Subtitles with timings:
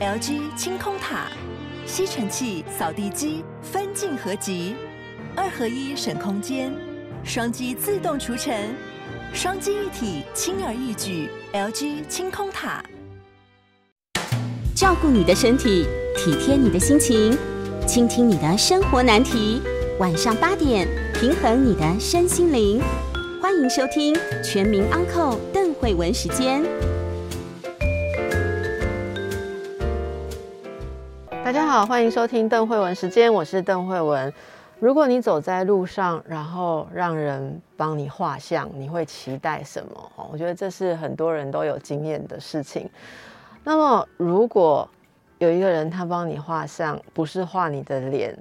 [0.00, 1.26] LG 清空塔，
[1.84, 4.74] 吸尘器、扫地机分镜合集，
[5.36, 6.72] 二合一省空间，
[7.22, 8.74] 双击自动除尘，
[9.34, 11.28] 双击一体轻而易举。
[11.52, 12.82] LG 清空塔，
[14.74, 15.86] 照顾你的身体，
[16.16, 17.36] 体贴你的心情，
[17.86, 19.60] 倾听你的生活难题。
[19.98, 22.80] 晚上八点，平衡你的身心灵。
[23.42, 26.64] 欢迎收听《全民安扣邓慧文时间。
[31.50, 34.32] 大家好，欢迎收听邓慧文时间，我是邓慧文。
[34.78, 40.12] 如果你走在路上，然后让人帮你画像，你会期待什么？
[40.30, 42.88] 我觉得这是很多人都有经验的事情。
[43.64, 44.88] 那么，如果
[45.38, 48.32] 有一个人他帮你画像，不是画你的脸。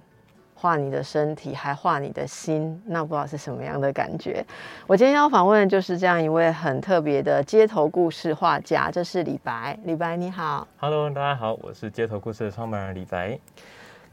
[0.61, 4.45] 画你的身体，还画你的心，那不知道是什么样的感觉。
[4.85, 9.79] 我今天要访问的就是这样一位很特别的街头故事画家，这是李白。
[9.85, 13.39] 李白你好，Hello，大家好，我是街头故事的创办人李白。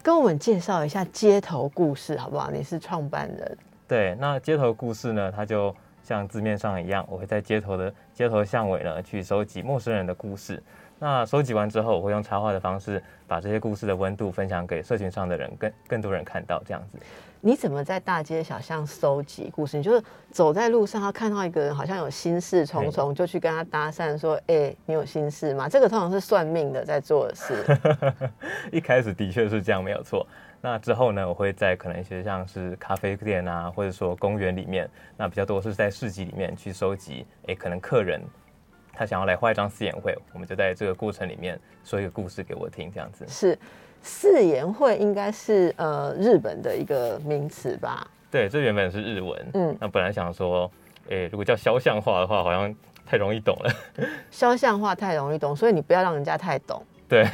[0.04, 2.48] 跟我们介绍一下街头故事好不好？
[2.52, 3.58] 你是创办人。
[3.88, 10.62] 对，那街头故事呢，它就像字面上一样，我会在街头的街头巷尾呢，去收集陌生人的故事。
[10.98, 16.98] 那收集完之后，我会用插画的方式把这些故事的温度分享给社群上的人，更更多人看到这样子。
[17.40, 19.76] 你怎么在大街小巷搜集故事？
[19.76, 27.64] 你就是走在路上，他看到一个人好像有心事重重，就去跟他搭讪说：“哎，你有心事吗？”这个通常是算命的在做的事。
[28.72, 30.26] 一开始的确是这样，没有错。
[30.60, 37.24] 那之后呢，我会在可能一些像是咖啡店啊，或者说公园里面，那比较多是在市集里面去收集。
[37.46, 38.20] 哎，可能客人。
[38.96, 43.26] 他想要来画一张四眼会，我们就在这个过程里面说一个故事给我听，这样子。
[43.28, 43.58] 是
[44.02, 48.06] 四眼会应该是呃日本的一个名词吧？
[48.30, 49.46] 对，这原本是日文。
[49.54, 50.70] 嗯，那本来想说，
[51.10, 52.74] 哎，如果叫肖像画的话，好像
[53.04, 53.72] 太容易懂了。
[54.30, 56.82] 肖像画太容易懂，所以你不要让人家太懂。
[57.08, 57.24] 对，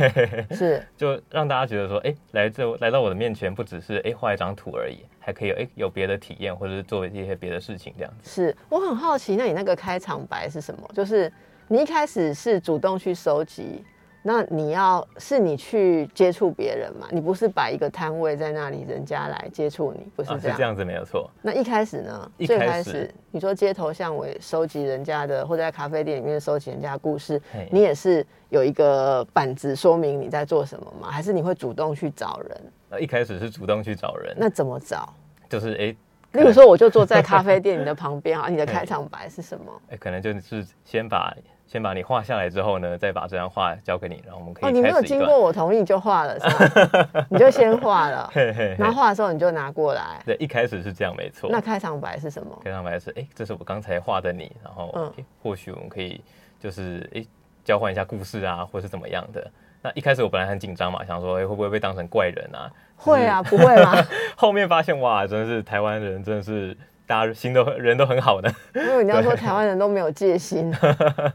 [0.51, 8.31] 是就让大家觉得说，哎，来这来到我的面前，不只是哎画一张图而已，还可以有哎有别的体验，或者是做一些别的事情，这样子。
[8.31, 10.89] 是我很好奇，那你那个开场白是什么？
[10.95, 11.33] 就是。
[11.69, 13.85] 你一开始是主动去收集，
[14.23, 17.09] 那你要是你去接触别人嘛？
[17.11, 20.41] 你不是摆一个摊位在那里，人家来接触你，不是这样？
[20.43, 21.31] 是这样子没有错。
[21.41, 22.31] 那一开始呢？
[22.47, 27.41] 最开始你说街头巷尾收集人家的，或者在咖啡店里面收集人家的故事，
[27.71, 31.11] 你也是有一个板子说明你在做什么吗？
[31.11, 32.61] 还是你会主动去找人？
[32.91, 35.13] 那一开始是主动去找人，那怎么找？
[35.49, 35.97] 就是哎，
[36.41, 39.73] 例如说我就坐在咖啡店你的旁边啊，你的开场白是什么？
[39.91, 41.35] 哎，可能就是先把。
[41.65, 44.69] 先把你画下来之后呢，再把这张画交给你，然后我们可以。
[44.69, 47.25] 哦，你没有经过我同意就画了是吗？
[47.31, 48.31] 你就先画了，
[48.77, 50.21] 然后画的时候你就拿过来。
[50.27, 51.49] 对，一开始是这样，没错。
[51.51, 52.61] 那开场白是什么？
[52.63, 56.23] 开场白是，哎，这是我刚才画的你，然后，嗯，或许我们可以
[56.61, 57.25] 就是哎
[57.65, 59.51] 交换一下故事啊，或是怎么样的。
[59.81, 62.71] 那一开始我本来很紧张嘛，想说哎会不会被当成怪人啊？
[63.03, 63.95] 会啊，不会吗？
[64.37, 66.77] 后面发现哇，真的是台湾人，真的是。
[67.05, 70.73] 大家心都人都很好的，因为你要说台湾人都没有戒心，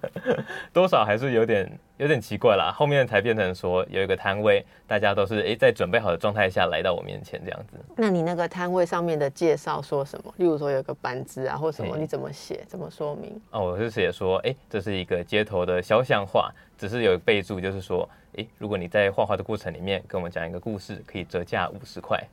[0.73, 2.73] 多少还是有点有点奇怪啦。
[2.75, 7.78] 后面才变成说有一个摊位，大家都是哎在准备好的状态下来到我面前这样子。
[7.95, 10.34] 那你那个摊位上面的介绍说什么？
[10.38, 12.63] 例如说有个板子啊，或什么，你怎么写？
[12.67, 13.39] 怎么说明？
[13.51, 22.23] 哦，我是写说，哎，这是一个街头的肖像画，只是有备注，就是说，哎，如果你在画画的过程里面跟我们讲一个故事，可以折价五十块。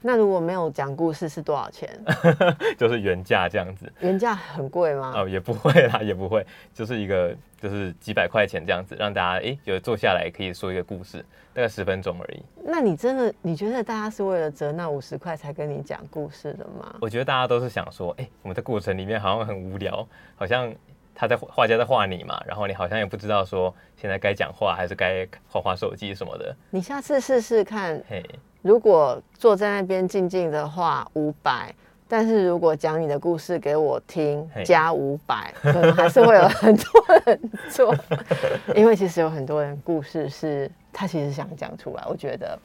[0.00, 1.90] 那如果没有讲故事是多少钱？
[2.78, 3.92] 就是原价这样子。
[3.98, 5.12] 原价很贵吗？
[5.16, 11.18] 哦，也不会啦， 也不会，就是一个就是几百块钱这样子，让大家哎，有坐下来可以说一个故事，
[11.52, 12.42] 大概十分钟而已。
[12.62, 16.94] 那你真的你觉得大家是为了折那五十块才跟你讲故事的吗？
[17.00, 20.72] 我觉得大家都是想说，哎，我们的过程里面好像很无聊，好像
[21.20, 26.54] 他在画家在画你嘛，然后你好像也不知道说现在该讲话还是该画画手机什么的。
[26.70, 28.00] 你下次试试看。
[28.08, 28.24] 嘿。
[28.62, 31.74] 如果坐在那边静静的画五百，
[32.06, 36.84] 但是如果讲你的故事给我听加五百，可能还是会有很多
[37.24, 37.40] 人
[37.70, 37.94] 做，
[38.74, 42.02] 因为其实有很多人故事是他其实想讲出来。
[42.08, 42.58] 我觉得，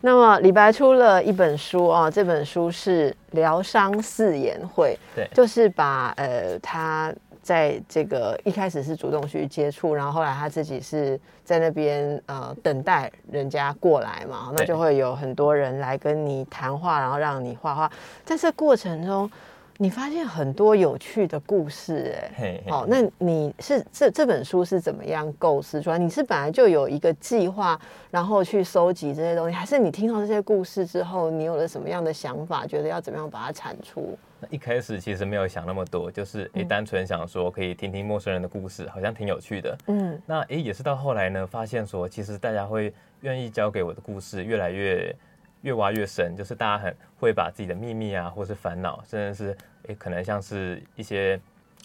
[0.00, 7.12] 那么李白出了一本书啊，这本书是疗伤四言会，对，就是把呃他。
[7.46, 17.88] 在这个一开始是主动去接触，然后后来他自己是在那边呃等待人家过来嘛，那就会有很多人来跟你谈话，然后让你画画。
[18.24, 19.30] 在这过程中，
[19.76, 25.96] 你发现很多有趣的故事，哎，好，那你是这这本书是怎么样构思出来？
[25.98, 34.18] 你是本来就有一个计划，然后去收集这些东西，还是你听到这些故事之后，你有了什么样的想法，觉得要怎么样把它产出？
[34.40, 39.78] 那一开始其实没有想那么多，就是诶，单纯想说可以听听陌生人的故事，好像挺有趣的。
[39.86, 42.92] 嗯那诶，也是到后来呢，发现说其实大家会
[43.22, 45.14] 愿意交给我的故事越来越
[45.62, 49.56] 越挖越深，就是大家很会把自己的秘密啊，或是烦恼，甚至是
[49.88, 51.40] 诶可能像是一些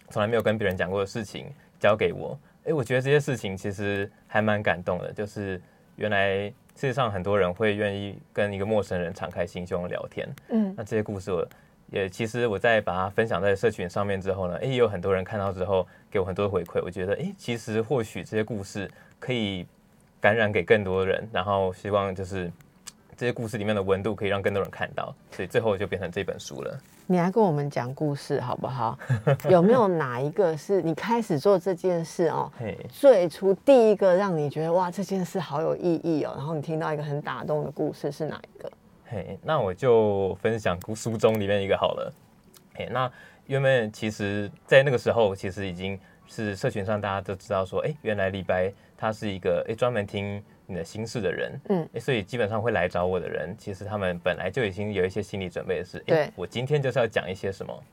[0.09, 1.45] 从来没有跟别人讲过的事情
[1.79, 2.37] 交给我。
[2.65, 5.59] 诶，我觉得这些事情其实还蛮感动的，就是
[5.95, 6.43] 原来
[6.75, 10.27] 世界上很多人会愿意跟一个陌生人敞开心胸聊天。
[10.49, 11.47] 嗯那这些故事我
[11.91, 18.89] 也其实我在把它分享在社群上面之后呢，诶，也有很多人看到之后给我很多回馈，我觉得诶，其实或许这些故事
[19.19, 19.67] 可以
[20.19, 22.49] 感染给更多人，然后希望就是
[23.17, 26.79] 这些故事里面的温度可以让更多人看到，所以最后就变成这本书了。
[27.07, 28.97] 你来跟我们讲故事好不好？
[29.49, 32.49] 有没有 哪一个是你开始做这件事哦？
[32.89, 38.71] 最初第一个让你觉得哇这件事好有意义哦，然后你听到一个很打动的故事是哪一个？
[39.11, 42.13] 嘿，那我就分享书中里面一个好了。
[42.73, 43.11] 嘿，那
[43.45, 57.83] 原本其实，在那个时候，其实已经是社群上大家都知道说，哎、原来李白他是一个哎专门听你的心事的人，嗯诶所以基本上会来找我的人，其实他们本来就已经有一些心理准备的是，诶对我今天就是要讲一些什么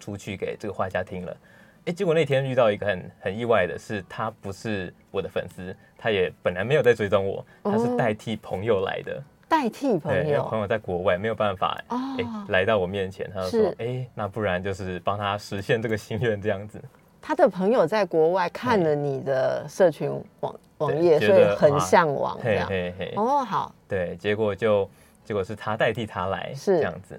[0.00, 1.36] 出去给这个画家听了。
[1.84, 9.22] 哎，结果那天遇到一个很很意外的是，他不是我的粉丝，他也本来没有在追踪我，他是哦代替朋友来的。
[9.48, 16.82] 代替朋对，因为友朋友在国外没有办法，哎、哦来到我面前，他就说，哎、那不然就是帮他实现这个心愿这样子。
[17.20, 20.10] 他的朋友在国外看了你的社群
[20.40, 22.68] 网网页，觉所以很向往这嘿样。
[22.68, 24.88] 嘿嘿，哦，好，对，结果就
[25.24, 27.18] 结果是他代替他来，是这样子。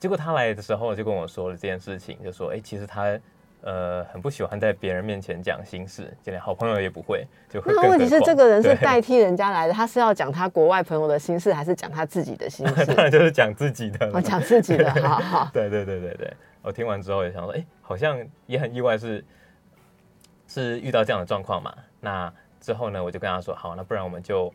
[0.00, 3.18] 结果他来的时候就跟我说了这件事情，就说，哎、其实他
[3.64, 12.84] 呃很不喜欢在别人面前讲心事，就连好朋友也不会，就会那问题是这个人是代替人家来的，他是要讲他国外朋友的心事，还是讲他自己的心事？
[12.86, 15.50] 当然就是讲自己的了，我讲自己的， 好好。
[15.52, 19.24] 对对对对对，我听完之后也想说，哎、好像也很意外是，
[20.46, 21.74] 是遇到这样的状况嘛。
[22.00, 22.30] 那
[22.60, 24.52] 之后呢，我就跟他说，好，那不然我们就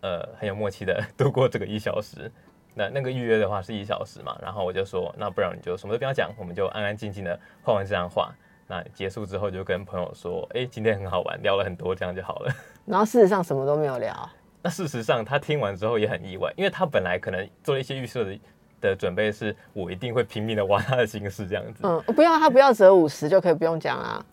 [0.00, 2.30] 呃很有默契的度过这个一小时。
[2.74, 8.32] 那那个预约的话是一小时嘛，然后我就说，那不然你就什么都不要讲，我们就安安静静的画完这张画。
[8.70, 12.54] 那结束之后就跟朋友说，哎、今天很好玩，聊了很多，这样就好了。
[12.84, 14.30] 然后事实上什么都没有聊，
[14.62, 18.38] 那事实上，他听完之后也很意外，因为他本来可能做了一些预设的
[18.80, 21.80] 的准备，是我一定会拼命的挖他的心事这样子。
[21.82, 24.24] 嗯，不要他不要折五十就可以不用讲啊。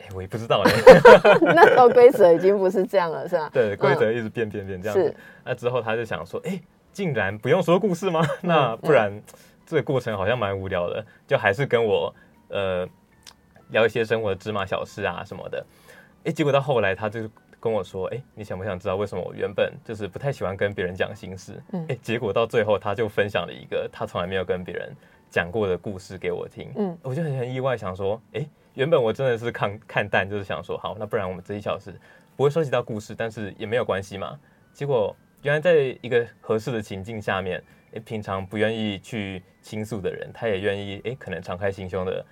[0.00, 0.70] 哎、我也不知道呢。
[1.54, 3.48] 那时候规则已经不是这样了，是吧？
[3.54, 5.16] 对，规则嗯一直变变变这样是子。
[5.44, 6.60] 那之后他就想说，哎、
[6.92, 8.20] 竟然不用说故事吗？
[8.42, 9.12] 嗯那不然
[9.64, 12.14] 这个过程好像蛮无聊的，就还是跟我
[12.48, 12.86] 呃
[13.70, 15.64] 聊一些生活的芝麻小事啊什么的。
[16.24, 17.28] 哎、结果到后来他就
[17.60, 21.62] 跟我说，哎、你想不想知道为什么我原本就是不太喜欢跟别人讲心事？
[21.72, 24.92] 哎、嗯结果到最后他就分享了一个他从来没有跟别人
[25.30, 26.70] 讲过的故事给我听。
[26.76, 31.94] 嗯我就很很意外，想说，哎、原本我真的是看看淡，就是想说，好，那不然我们这一小时
[32.36, 34.38] 不会涉及到故事，但是也没有关系嘛。
[34.72, 42.24] 结果原来在一个合适的情境下面，诶，平常不愿意去倾诉的人，他也愿意，诶，可能敞开心胸的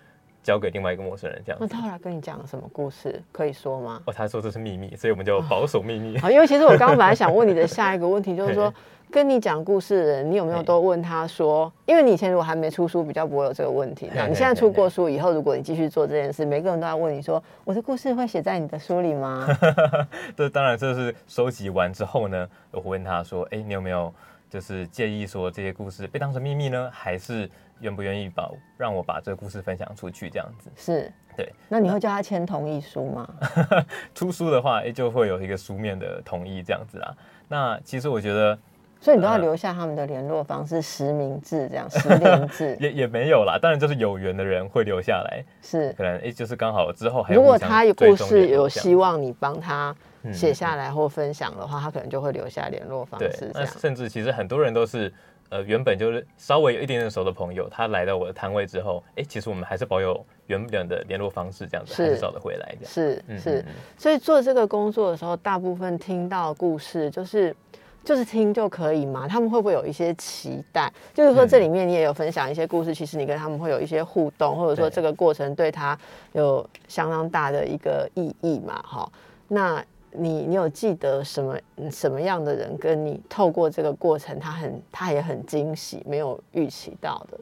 [0.44, 1.66] 交给另外一个陌生人这样子。
[1.66, 3.20] 那他后来跟你讲了什么故事？
[3.32, 4.00] 可以说吗？
[4.04, 6.16] 哦，他说这是秘密，所以我们就保守秘密。
[6.22, 8.72] 好，因为其实我刚刚本来想问你的下一个问题， 就是说，
[9.10, 14.10] 跟你讲故事的人，你有没有都问他说，因为你以前如果还没出书，比较不会有这个问题。
[14.14, 19.46] 那你现在出过书以后，如果你继续做这件事，每个人都要问你说，我的故事会写在你的书里吗？
[20.36, 24.12] 这当然这是收集完之后呢，我会问他说，诶，你有没有
[24.54, 30.70] 就是介意说这些故事被当成秘密呢，还是愿不愿意把让我把这个故事分享出去这样子？
[30.76, 31.52] 是，对。
[31.68, 33.28] 那你会叫他签同意书吗？
[34.14, 37.12] 出书的话，诶，就会有一个书面的同意这样子啦。
[37.48, 38.56] 那其实我觉得
[39.00, 45.92] 所以你都要呃留下他们的联络方式，实名制这样，实名制 也也没有啦，当然就是有缘的人会留下来，是。
[45.94, 49.96] 可能诶就是刚好之后还有如果他有故事有希望你帮他嗯
[50.32, 53.66] 写下来或分享的话，他可能就会留下联络方式，这那。
[53.66, 55.12] 甚至其实很多人都是
[55.50, 62.74] 呃原本就是稍微有一点点熟的朋友，他来到我的摊位之后，诶，其实我们还是保有原本的联络方式，这样子是还是找得回来。
[62.84, 67.54] 是是嗯嗯，嗯所以做这个工作的时候，大部分听到故事就是
[68.02, 69.26] 就是听就可以嘛？
[69.26, 70.92] 他们会不会有一些期待？
[71.14, 75.98] 就是说嗯这里面你也有分享一些故事，其实你跟他们会有一些互动，或者说对这个过程对他
[76.32, 78.82] 有相当大的一个意义嘛？
[78.82, 79.10] 哈，
[79.48, 79.82] 那
[80.16, 81.58] 你你有记得什么
[81.90, 87.40] 什么样的人跟你透过这个过程，他很他也很惊喜，没有预期到的？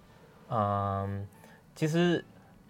[0.50, 1.26] 嗯，
[1.74, 2.24] 其实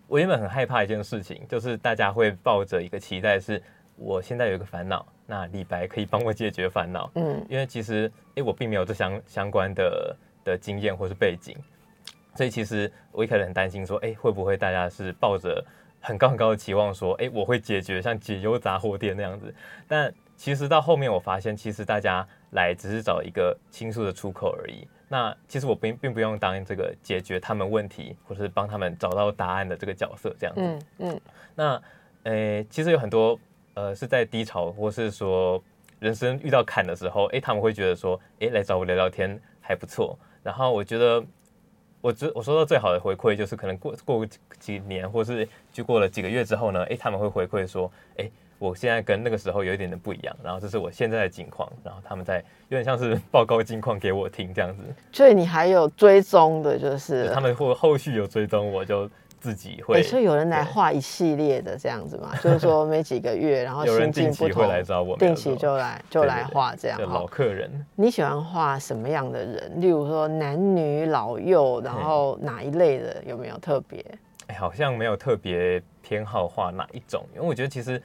[0.07, 3.63] 我原本很害怕一件事情，就是大家会抱着一个期待，是
[3.97, 7.11] 我现在有一个烦恼，那李白可以帮我解决烦恼。
[7.15, 11.57] 嗯因为其实诶，我并没有这相相关的的经验或是背景。
[12.35, 15.63] 所以其实我一开始很担心说，哎，会不会大家是抱着
[16.03, 19.55] 很高很高的期望说，哎，我会解决像解忧杂货店那样子。
[19.87, 24.87] 但其实到后面我发现，其实大家来只是找一个倾诉的出口而已。
[25.09, 30.61] 那其实我并并不用当这个解决他们问题，或是帮他们找到答案的这个角色这样子。
[30.61, 31.21] 嗯嗯。
[31.55, 31.83] 那
[32.25, 33.39] 呃，其实有很多
[33.75, 35.63] 呃是在低潮，或是说
[36.01, 40.19] 人生遇到坎的时候，哎，他们会觉得说，哎，来找我聊聊天还不错。
[40.43, 41.25] 然后我觉得。
[42.03, 44.27] 我只我收到最好的回馈就是可能过过
[44.59, 54.83] 几年，或是就过了几个月之后呢，诶，他们会回馈说，诶，我现在跟那个时候有一点点不一样，然后这是我现在的境况，然后他们在有点像是 报告近况给我听这样子。
[55.13, 59.09] 所以你还有追踪的，就是他们或后续有追踪我就。
[59.43, 64.65] 自己会，所以有人来画一系列的这样子嘛， 就是说每几个月，然后心境不同，
[65.19, 67.03] 定期就来就来画这样。
[67.03, 69.81] 老客人，你喜欢画什么样的人？
[69.81, 74.05] 例如说男女老幼，然后哪一类的有没有特别？
[74.47, 78.01] 哎，好像没有特别偏好画哪一种，因为我觉得其实，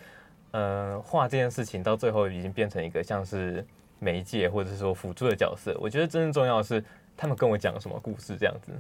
[0.50, 3.64] 呃，画这件事情到最后已经变成一个像是
[4.00, 5.78] 媒介或者是说辅助的角色。
[5.80, 6.84] 我觉得真正重要的是
[7.16, 8.72] 他们跟我讲什么故事这样子。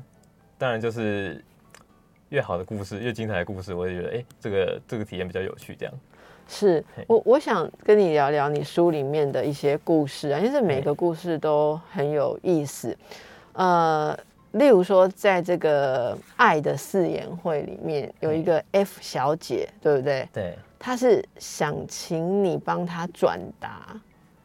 [0.57, 1.39] 当然就是。
[2.29, 5.75] 越好的故事，越精彩的故事，我也觉得，哎，这个这个体验比较有趣。
[5.75, 5.93] 这样，
[6.47, 12.97] 是我我想跟你聊聊你书里面的一些故事啊，因为每个故事都很有意思。
[13.53, 14.17] 呃，
[14.51, 20.27] 例如说，在这个爱的誓言会里面，有一个 F 小姐，对不对？
[20.33, 23.99] 对，她是想请你帮她转达，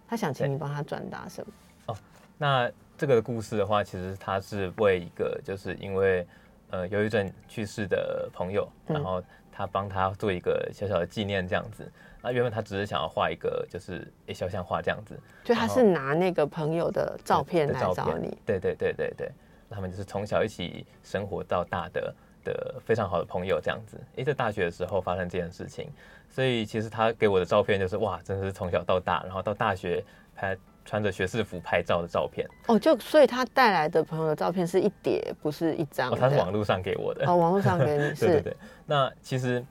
[0.08, 1.52] 她想请你帮她转达什么？
[1.86, 1.96] 哦，
[2.38, 6.24] 那这个故事的话，其实她是为一个，就是因为。
[6.72, 11.86] 呃，忧郁症去世的朋友，然后他帮他做一个小小的纪念，这样子。
[12.22, 15.14] 那原本他只是想要画一个，就是诶肖像画这样子。
[15.44, 18.38] 就他是拿那个朋友的照片来找你。
[18.46, 19.30] 对对对对对，
[19.68, 24.00] 他们就是从小一起生活到大的的非常好的朋友这样子。
[24.16, 25.92] 诶，在大学的时候发生这件事情，
[26.30, 30.02] 所以其实他给我的照片就是哇，真的是从小到大，然后到大学
[30.34, 30.56] 拍。
[30.84, 36.10] 穿着学士服拍照的照片哦，就所以他带来的朋友的照片是一叠，不是一张。
[36.10, 37.24] 哦，他是网络上给我的。
[37.26, 38.26] 哦，网络上给你 是。
[38.26, 38.56] 对对对。
[38.86, 39.64] 那其实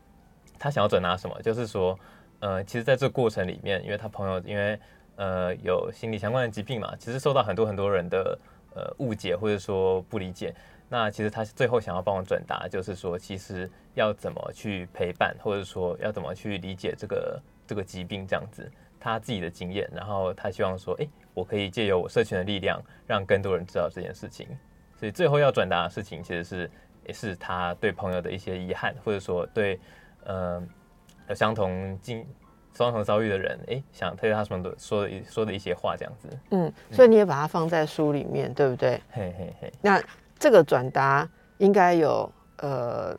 [0.57, 1.41] 他想要转达什么？
[1.41, 1.97] 就是说，
[2.39, 4.79] 呃，其实在这个过程里面，因为他朋友因为
[5.15, 8.39] 呃有心理相关的疾病嘛，其实受到很多很多人的
[8.73, 10.53] 呃误解或者说不理解。
[10.87, 17.41] 那其实他最后想要帮我转达，就是说，其实要怎么去陪伴，或者说要怎么去理解这个
[17.71, 18.69] 这个疾病这样子。
[18.99, 24.45] 他自己的经验，然后他希望说：“哎，我可以借由我社群的力量，让更多人知道这件事情。”
[24.99, 26.69] 所以最后要转达的事情，其实是
[27.07, 29.79] 也是他对朋友的一些遗憾，或者说对
[30.25, 30.61] 呃
[31.29, 32.27] 有相同经、
[32.73, 36.29] 相同遭遇的人，哎，想对他什么的说的说的一些话，这样子。
[36.51, 39.01] 嗯，所以你也把它放在书里面，对不对？
[39.09, 39.73] 嘿嘿嘿。
[39.81, 39.99] 那
[40.37, 43.17] 这个转达应该有呃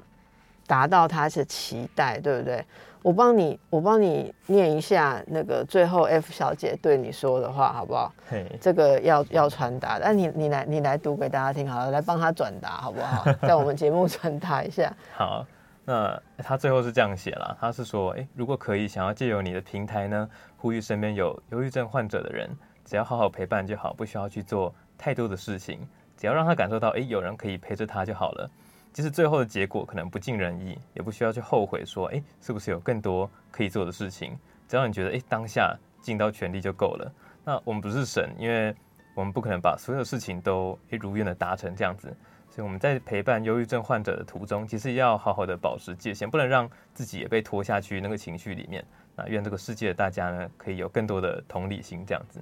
[0.69, 2.65] 达到他的期待，对不对？
[3.03, 8.13] 我帮你，我帮你念一下那个最后 F 小姐对你说的话，好不好？
[8.61, 13.25] 这个要要传达，那你你来你来读给大家听，好了，来帮他转达，好不好？
[13.43, 14.95] 在我们节目传达一下。
[15.17, 15.45] 好，
[15.85, 22.49] 那他最后是这样写了，他是说，哎，如果可以，想要借由你的平台呢，呼吁身边有忧郁症患者的人，
[22.85, 25.81] 只要好好陪伴就好，不需要去做太多的事情，
[26.17, 28.49] 只要让他感受到，哎，有人可以陪着他就好了。
[28.93, 34.37] 即使最后的结果可能不尽人意，也不需要去后悔说，哎，是不是有更多可以做的事情？
[34.69, 37.13] 只要你觉得，哎，当下尽到全力就够了。
[37.45, 38.75] 那我们不是神，因为
[39.15, 42.15] 我们不可能把所有事情都如愿的达成这样子。
[42.51, 48.85] 所以我们在陪伴忧郁症患者的途中，其实要好好的保持界限，不能让自己也被拖下去那个情绪里面。
[49.17, 52.41] 那愿这个世界的大家呢，可以有更多的同理心这样子。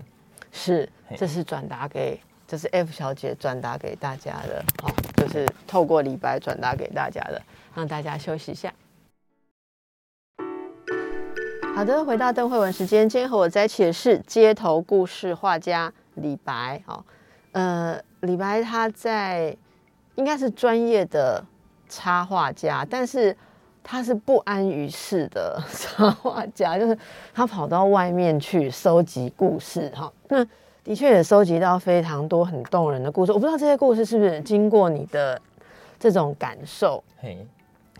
[0.50, 2.18] 是，这是转达给。
[2.46, 7.42] 这是 F 小姐转达给大家的，好，就是透过李白转达给大家的，
[7.74, 8.72] 让大家休息一下。
[11.76, 16.82] 好的，回到邓慧文时间，今天和我在一起的是街头故事画家李白。
[16.86, 17.04] 好，
[17.52, 19.54] 呃，李白他在
[20.14, 21.44] 应该是专业的
[21.86, 23.36] 插画家，但是
[23.84, 26.96] 他是不安于世的插画家，就是
[27.34, 29.92] 他跑到外面去收集故事。
[29.94, 30.46] 哈，那。
[30.90, 35.40] 的确也收集到非常多很动人的故事，我不知道这些故事是不是经过你的
[36.00, 37.46] 这种感受，嘿，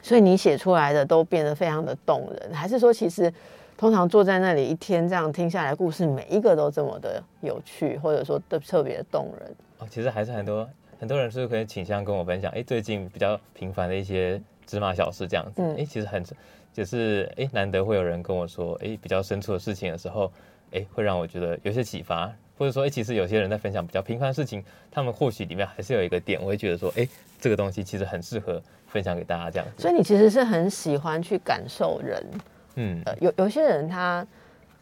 [0.03, 3.33] 所以你写出来的都变得非常的动人，还是说其实
[3.77, 9.55] 通常坐在那里一天这样听下来，故事每一个都这么的有趣，或者说都特别动人？
[9.79, 10.69] 哦，其实还是很多
[10.99, 16.25] 很多人是可以倾向跟我分享，哎，最近比较平凡的一些芝麻小事这样子，哎，其实很
[16.73, 20.29] 就是哎难得会有人跟我说，哎，比较深处的事情的时候。
[20.73, 27.09] 哎，会让我觉得有些启发，或者说，哎，其实有些人在分享比较平凡的事情，他们或许里面还是有一个点，我会觉得说，哎，
[27.41, 29.67] 这个东西其实很适合分享给大家这样。
[29.79, 32.27] 所以你其实是很喜欢去感受人，
[32.75, 34.27] 嗯，呃，有有些人他，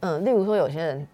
[0.01, 1.07] 嗯，例如说有些人。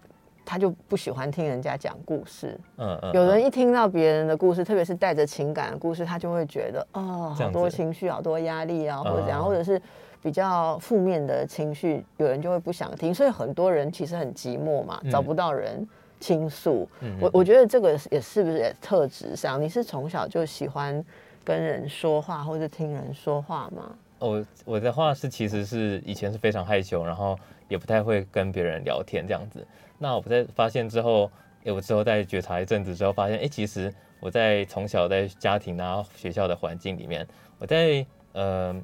[0.47, 2.55] 他就不喜欢听人家讲故事。
[2.77, 3.11] 嗯嗯。
[3.15, 9.81] 有人一听到别人的故事，特别是带着情感的故事，他就会觉得哦，好多情绪，好多压力啊，或者怎样，或者是
[10.21, 13.11] 比较负面的情绪，有人就会不想听。
[13.11, 15.83] 所以很多人其实很寂寞嘛，找不到人
[16.25, 16.89] 倾诉。
[17.19, 19.61] 我我觉得这个也是不是也特质上？
[19.61, 21.05] 你是从小就喜欢
[21.43, 23.95] 跟人说话，或者听人说话吗？
[24.17, 29.63] 我我的话是其实是以前是非常害羞，然后也不太会跟别人聊天这样子。
[29.99, 31.29] 那我在发现之后，
[31.63, 37.27] 哎，我之后在觉察一阵子之后，发现，哎，其实我在从小在家庭啊、学校的环境里面，
[37.59, 38.03] 我在
[38.33, 38.75] 呃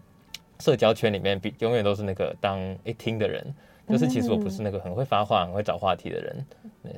[0.59, 3.51] 社交圈里面，比永远都是那个当一听的人，
[3.87, 6.45] 就是其实我不是那个很会发话、很会找话题的人。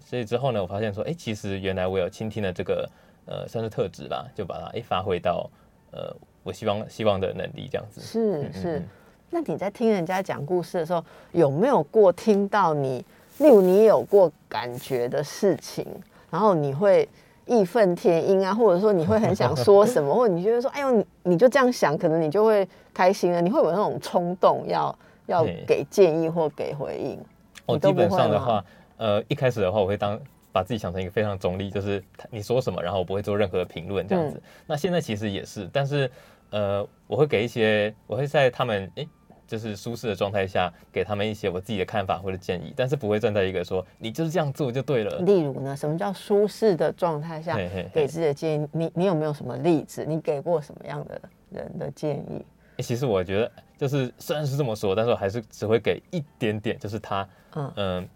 [0.01, 2.89] 所以之后呢，我发现说，哎，其实原来我有倾听的这个
[3.25, 5.49] 呃算是特质吧，就把它哎发挥到
[5.91, 8.01] 呃我希望希望的能力这样子。
[8.01, 8.81] 是是，
[9.29, 13.03] 那你在听人家讲故事的时候，有没有过听到你？
[13.39, 15.85] 例如你有过感觉的事情，
[16.29, 17.09] 然后你会
[17.47, 23.41] 义愤填膺啊，或者说你会很想说什么， 或者你觉得说，哎呦，你你就这样想，可能你就会开心了。
[23.41, 27.19] 你会有那种冲动，要要给建议或给回应。
[27.65, 28.63] 我基本上的话，
[28.97, 30.19] 呃，一开始的话，我会当
[30.51, 34.41] 把自己想成一个非常中立，就是你说什么，然后我不会做任何评论这样子。
[34.65, 36.09] 那现在其实也是，但是
[36.49, 39.07] 呃，我会给一些，我会在他们哎。
[39.45, 45.17] 就是舒适的状态下，给他们一些我自己的看法或者建议，但是不会站在一个说你就是这样做就对了。
[45.19, 47.55] 例如呢，什么叫舒适的状态下
[47.93, 48.67] 给自己的建议？
[48.71, 50.05] 你你有没有什么例子？
[50.05, 51.21] 你给过什么样的
[51.51, 52.43] 人的建议？
[52.81, 56.79] 其实我觉得，就是虽然是这么说，但是我还是只会给一点点。
[56.79, 58.09] 就是他，嗯嗯，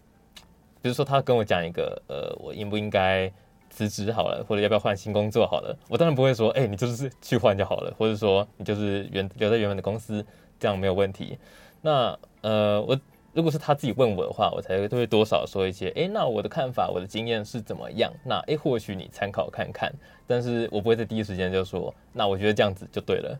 [0.82, 3.32] 比如说他跟我讲一个，呃，我应不应该
[3.70, 10.24] 辞职好了，或者要不要换新工作好了，我当然不会说，哎，你就是去换就好了，或者说你就是原留在原本的公司。
[10.60, 11.38] 这样没有问题。
[11.82, 12.98] 那呃，我
[13.32, 15.88] 如果是他自己问我的话，我才会多少说一些。
[15.90, 18.12] 哎，那我的看法，我的经验是怎么样？
[18.24, 19.88] 那哎，或许你参考看看。
[20.26, 23.38] 但是我不会在第一时间就说，那我觉得这样子就对了。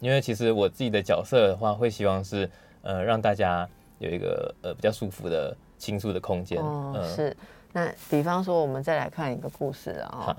[0.00, 2.50] 因为其实我自己的角色的话，会希望是
[2.82, 3.68] 呃，让大家
[4.00, 6.62] 有一个呃比较舒服的倾诉的空间。
[6.62, 7.36] 哦，是。
[7.72, 10.36] 那比方说，我们再来看一个故事啊。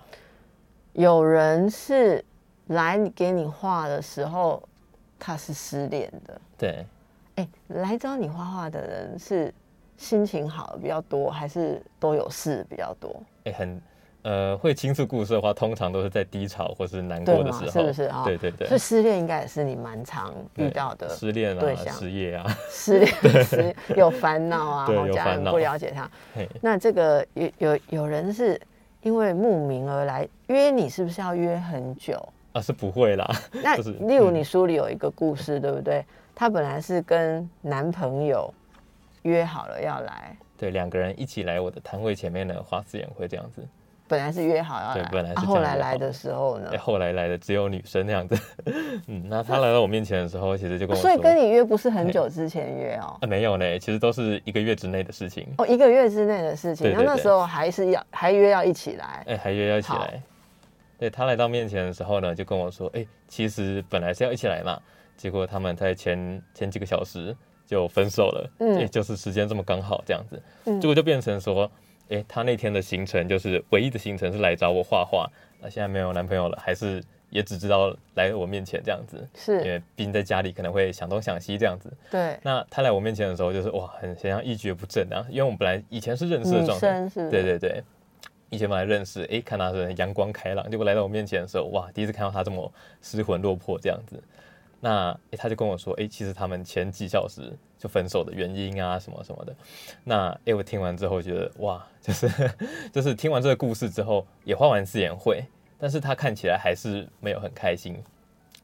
[0.93, 2.23] 有人是
[2.67, 4.61] 来给你画的时候。
[5.19, 6.85] 他是失恋的，对，
[7.37, 9.51] 哎，来找你画画的人是
[9.97, 13.19] 心情好比较多，还是都有事比较多？
[13.45, 13.81] 哎，很，
[14.23, 18.23] 呃，会倾诉故事的话，通常都是在低潮或是难过的时候，是不是啊？
[18.25, 26.09] 对对对，所以失恋应该也是你蛮常遇到的失恋啊，失业啊，失恋失有烦恼啊，对，有烦恼，不了解他。
[26.59, 28.59] 那这个有有有人是
[29.01, 32.21] 因为慕名而来约你，是不是要约很久？
[32.51, 33.29] 啊是不会啦。
[33.51, 33.77] 那
[34.07, 36.03] 例如你书里有一个故事，对不对？
[36.35, 38.53] 他本来是跟男朋友
[39.21, 43.65] 约好了要来，对，两个人一起来我的摊位前面的花式宴会这样子。
[44.07, 45.39] 本来是约好要来，对，本来是。
[45.41, 46.71] 后来来的时候呢？
[46.79, 48.35] 后来来的只有女生那样子。
[49.07, 53.17] 嗯，那他来到我面前的时候，其实就跟我说，所以跟你约不是很久之前约哦？
[53.21, 55.47] 啊，没有呢，其实都是一个月之内的事情。
[55.57, 60.21] 哦，一个月之内的事情，然后那时候还是要还约要一起来，哎，还约要一起来。
[60.99, 64.79] 对他来到面前的时候呢，就跟我说：“哎，其实本来是要一起来嘛，
[65.15, 67.35] 结果他们在前前几个小时
[67.67, 70.41] 就分手了，嗯，就是时间这么刚好这样子，
[70.79, 71.69] 结果就变成说，
[72.09, 75.29] 哎，他那天的行程就是唯一的行程是来找我画画，
[75.61, 82.37] 那现在没有男朋友了，还是也只知道来我面前这样子，是因为毕竟在家里可能会想东想西这样子，对。
[82.43, 87.83] 那他来我面前的时候，就是哇，很显像一蹶不振啊，因为我们本来以前是认识的状态，对对对。”
[88.49, 94.23] 以前本来认识，哎，看他是阳光开朗，结果来到我面前的时候，哇，第一次看到他这么失魂落魄这样子。
[94.79, 99.55] 那哎，他就跟我说，哎，其实他们前几小时就分手的原因啊，什么什么的。
[100.03, 102.29] 那哎，我听完之后觉得，哇，就是
[102.93, 105.43] 就是听完这个故事之后，也画完四眼会，
[105.79, 107.97] 但是他看起来还是没有很开心。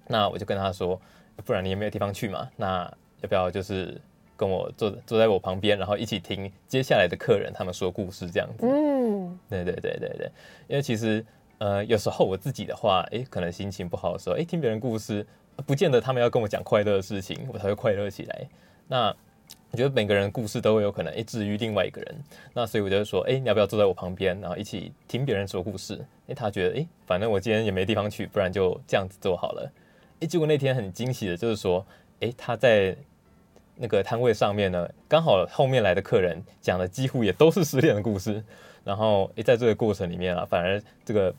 [0.08, 1.00] 那我就跟他说，
[1.46, 2.84] 不然你也没有地方去嘛，那
[3.22, 4.00] 要不要就是
[4.36, 8.68] 跟我坐坐在我旁边，然后一起听接下来的客人他们说故事这样子。
[8.68, 10.32] 嗯，对对对对对，
[10.68, 11.26] 因为其实
[11.58, 15.26] 呃有时候我自己的话，哎，可能心情不好的时候，哎，听别人故事，
[15.66, 18.48] 不见得他们要跟我讲快乐的事情，我才会快乐起来。
[18.88, 19.16] 那
[19.72, 22.16] 我觉得每个人故事都会有可能哎治愈另外一个人。
[22.54, 26.00] 那所以我就说，哎，你要不要坐在我旁边，然后一起听别人说故事？
[26.28, 29.72] 哎，他觉得哎，反正我今天也没地方去，不然就这样子做好了。
[30.20, 31.86] 哎，结果那天很惊喜的就是说，
[32.20, 32.96] 哎，他在。
[33.76, 38.42] 那个摊位上面呢，刚好后面来的客人讲的几乎也都是失恋的故事。
[38.84, 41.34] 然后诶，在这个过程里面啊，反而这个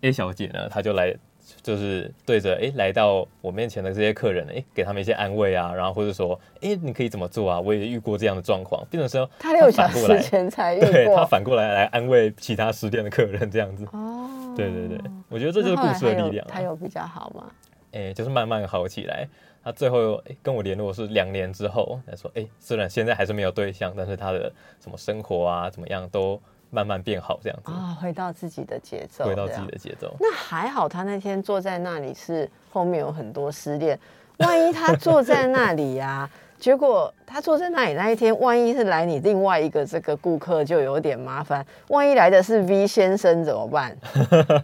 [0.00, 1.14] A 小姐呢，她就来
[1.62, 7.60] 就是对着诶来到我面前的这些客人，诶，给他们一些安慰啊，然后或者说诶，你可以怎么做啊？
[7.60, 11.24] 我也遇过这样的状况，变成说他六小反过来时前才遇对他。
[11.24, 13.84] 反过来来安慰其他失恋的客人这样子。
[13.92, 16.50] 哦，对对对，我觉得这就是故事的力量、啊。
[16.50, 17.46] 他有比较好吗？
[17.92, 19.28] 哎、就是慢慢好起来。
[19.64, 26.40] 他最后诶跟我联络是两年之后，他说：“哎、虽然现在还是没有对象，但是他的什么生活啊，怎么样都
[26.76, 30.14] 慢慢变好，这样子，啊，回到自己的节奏，回到自己的节奏。
[30.20, 33.98] 那还好，他那天坐在那里是后面有很多失恋，
[34.40, 36.28] 万一他坐在那里呀、
[36.60, 43.96] 结果他坐在那里那一天，万一是来你另外一个这个顾客就有点麻烦，万一来的是 V 先生怎么办？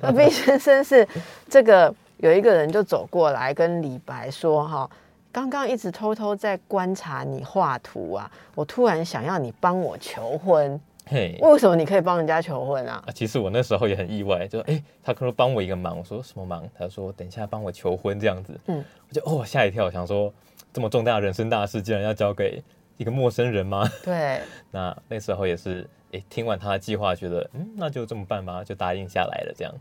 [0.02, 1.08] 那 V 先生是
[1.48, 4.90] 这个有一个人就走过来跟李白说哈。
[5.34, 13.02] 刚刚一直偷偷在观察你画图啊，我突然想要你帮我求婚，嘿，为什么你可以帮人家求婚啊？
[13.06, 16.68] 啊，其实我那时候也很意外，就哎、他说帮我一个忙，我说什么忙？
[16.78, 20.32] 他说等一下帮我求婚这样子，嗯嗯，我就哦吓一跳，想说
[20.72, 22.62] 这么重大的人生大事，竟然要交给
[22.96, 23.88] 一个陌生人吗？
[24.04, 29.52] 对， 那那时候也是，诶，听完他的计划，觉得嗯，那就这么办吧，就答应下来了。
[29.56, 29.74] 这样，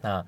[0.00, 0.24] 那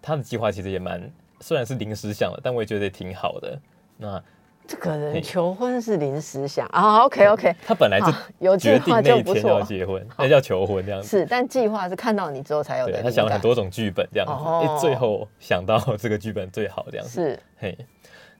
[0.00, 3.58] 他的计划其实也蛮，虽然是临时想的，但我也觉得也挺好的。
[3.96, 4.22] 那
[4.68, 11.08] 这个人求婚是临时想啊，OK OK，他本来就有计决定划那一天就不错要结婚，那叫求婚这样子。
[11.08, 13.02] 是，但计划是看到你之后才有的。
[13.02, 17.10] 他想了很多种剧本这样子，哦诶，最后想到这个剧本最好这样子。
[17.10, 17.78] 是嘿，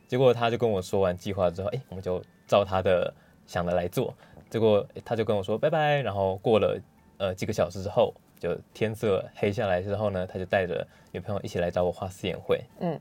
[0.06, 3.10] 结果他就跟我说完计划之后，哎、我们就照他的
[3.46, 4.14] 想的来做。
[4.50, 6.78] 结果、诶他就跟我说拜拜，然后过了
[7.16, 12.62] 呃几个小时之后，就天色黑下来之后呢，他就带着女朋友一起来找我画私眼会。
[12.80, 13.00] 嗯，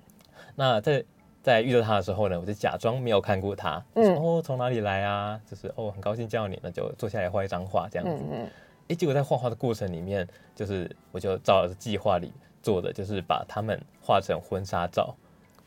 [0.55, 1.03] 那在
[1.47, 5.39] 在遇到他的时候呢，我就假装没有看过他，嗯哦从哪里来啊？
[5.49, 8.21] 就是哦很高兴见到你，那就坐下来画一张画这样子。
[8.21, 8.49] 嗯嗯，
[8.89, 15.15] 哎、结果在画画的过程里面，就是我就照着计划里做的，就是把他们画成婚纱照。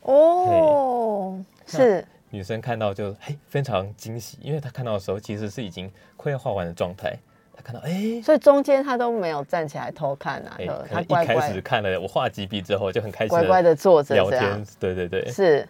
[0.03, 7.17] 哦，是女生看到就嘿非常惊喜，因为她看到的时候其实是已经快要画完的状态。
[7.61, 8.21] 她看到哎。
[8.23, 10.57] 所以中间他都没有站起来偷看啊，
[10.89, 15.27] 他一开始看了我画几笔之后就很开心乖乖的坐着聊天，，对对对。
[15.29, 15.67] 是。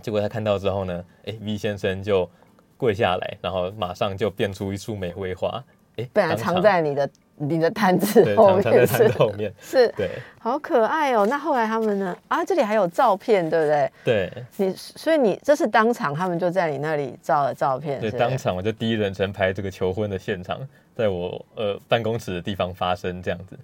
[0.00, 2.28] 结果他看到之后呢，哎 V 先生就
[2.76, 5.64] 跪下来，然后马上就变出一束玫瑰花，
[5.96, 11.26] 哎，本来藏在你的你的摊子后面是后面，是，对好可爱哦。
[11.26, 12.16] 那后来他们呢？
[12.28, 13.92] 啊，这里还有照片，对不对？
[14.04, 20.60] 对你所以你这是当场他们就在你那里照了照片，对，当场我就第一人称拍这个求婚的现场，
[20.94, 23.58] 在我呃办公室的地方发生这样子。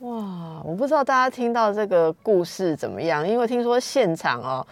[0.00, 4.66] 哇，我不知道大家听到这个故事怎么样，因为听说现场哦，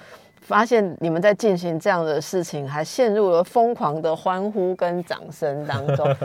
[0.48, 6.16] 发现你们在进行这样的事情，还陷入了疯狂的欢呼跟掌声当中。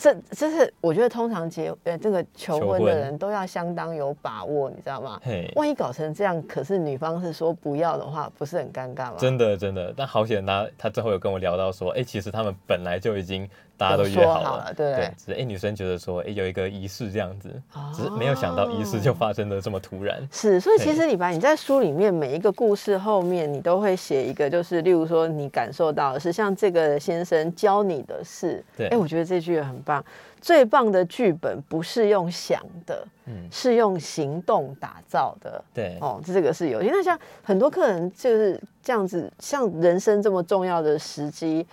[0.00, 5.20] 这这是我觉得通常结呃这个求婚的人都要相当有把握，你知道吗？
[5.22, 9.16] 嘿，万一搞成这样，可是女方是说不要的话，不是很尴尬吗？
[9.18, 13.46] 真的真的，但好险他他最后有跟我聊到说，哎、其实他们本来就已经
[13.78, 20.20] 大家都约好了，对不对只是哎、女生觉得说，哎、有一个仪式这样子，哦只是没有想到仪式就发生的这么突然。
[20.32, 28.62] 是，所以其对实李白，你在书里面每一个故事后面，你都会写一个，就是例如说你感受到的是像这个先生教你的事。
[28.76, 30.04] 对哎，我觉得这句也很棒。
[30.40, 35.62] 最棒的剧本不是用想的，嗯，是用行动打造的。
[35.74, 36.80] 对，哦，这个是有。
[36.80, 41.66] 因为像很多客人就是这样子，像人生这么重要的时机，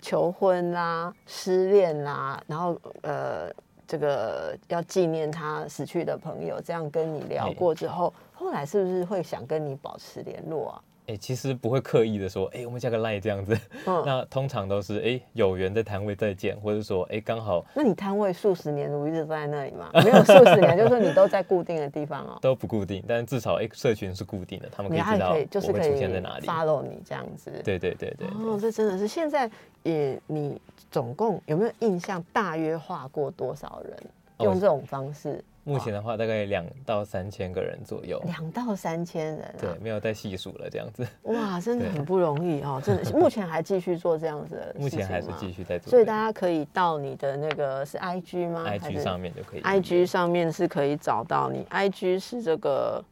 [0.00, 3.50] 求婚啦、失恋啦，然后呃，
[3.86, 10.82] 这个要纪念他死去的朋友，这样跟你聊哎过之后，后来是不是会想跟你保持联络啊？
[11.10, 19.90] 哎、其实不会刻意的说，哎、我们加个 line 这样子，嗯， 那通常都是哎、有缘的摊位再见，或者说哎刚、好那你摊位数十年如一日都在那里吗？
[20.04, 22.38] 没有数十年，就是说你都在固定的地方哦。
[22.42, 26.46] 都不固定，但至少哎、社群是固定的，他们可以知道我出现在哪里。
[26.46, 27.50] follow 你这样子。
[27.64, 29.50] 对对对对对哦，这真的是现在
[29.82, 30.60] 也你
[30.92, 32.24] 总共有没有印象？
[32.32, 33.96] 大约画过多少人？
[34.38, 41.06] 哦用这种方式，目前的话大概两到三千个人左右，两到三千人对啊，，没有再细数了这样子。
[41.24, 43.10] 哇，真的很不容易哦，真的。
[43.12, 45.50] 目前还继续做这样子的事情吗目前还是继。
[45.52, 49.60] 续在做，所以大家可以到你的那个是 IG 吗 IG 上面就可以。
[49.62, 53.04] IG 上面是可以找到你，IG 是这个，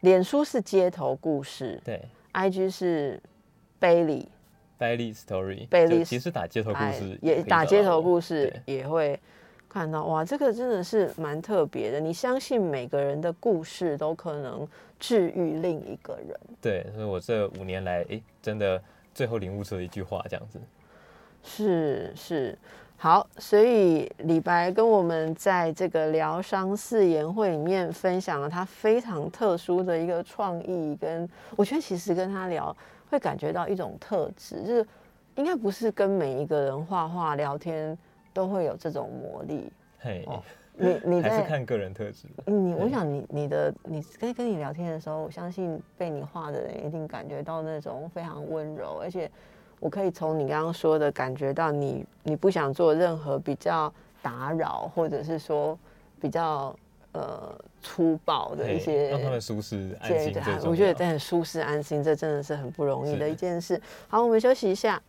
[0.00, 3.22] 脸书是街头故事对，IG 是
[3.80, 4.26] Bailey。
[4.78, 9.18] Bailey Story，Bailey 其实打街头故哎事也打街头故事也会
[9.68, 12.00] 看到哇，这个真的是蛮特别的。
[12.00, 14.66] 你相信每个人的故事都可能
[14.98, 18.82] 治愈另一个人，对，所以我这五年来，哎，真的
[19.14, 20.58] 最后领悟出了一句话这样子。
[21.42, 22.58] 是是，
[22.96, 32.76] 好，所以李白跟我们在这个疗伤四言会里面分享了他非常特殊的一个创意，跟我觉得其实跟他聊
[33.08, 34.86] 会感觉到一种特质，就是
[35.36, 37.96] 应该不是跟每一个人画画聊天
[38.38, 39.72] 都会有这种魔力。
[39.98, 40.40] 嘿，哦
[40.74, 42.28] 你你 还是看个人特质。
[42.46, 49.28] 你，我想你你的你跟跟你聊天的时候，我相信被你画的人一定感觉到那种非常温柔，而且
[49.80, 55.76] 我可以从你刚刚说的感觉到你你不想做任何比较打扰或者是说
[56.20, 56.72] 比较
[57.10, 60.70] 呃粗暴的一些让他们舒适安对对心最重要。
[60.70, 63.82] 我觉得这很舒适安心，这真的是很不容易的一件事。
[64.06, 65.02] 好，我们休息一下。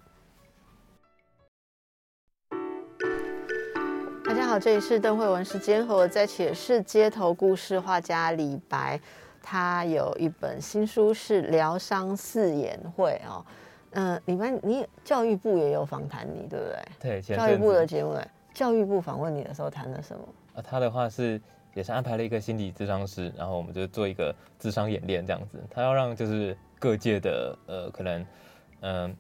[4.50, 9.00] 好，这里是邓慧文时间，和我在一起的是街头故事画家李白，
[9.44, 13.46] 他有一本新书是《疗伤四言会》哦。
[13.92, 17.22] 嗯、李白，你教育部也有访谈你，对不对？
[17.22, 18.18] 对，教育部的节目，
[18.52, 20.24] 教育部访问你的时候谈了什么？
[20.56, 21.40] 啊，他的话是
[21.76, 25.64] 也是安排了一个心理咨商师，然后我们就做一个智商演练这样子。
[25.70, 28.26] 他要让就是各界的呃可能
[28.82, 29.16] 嗯、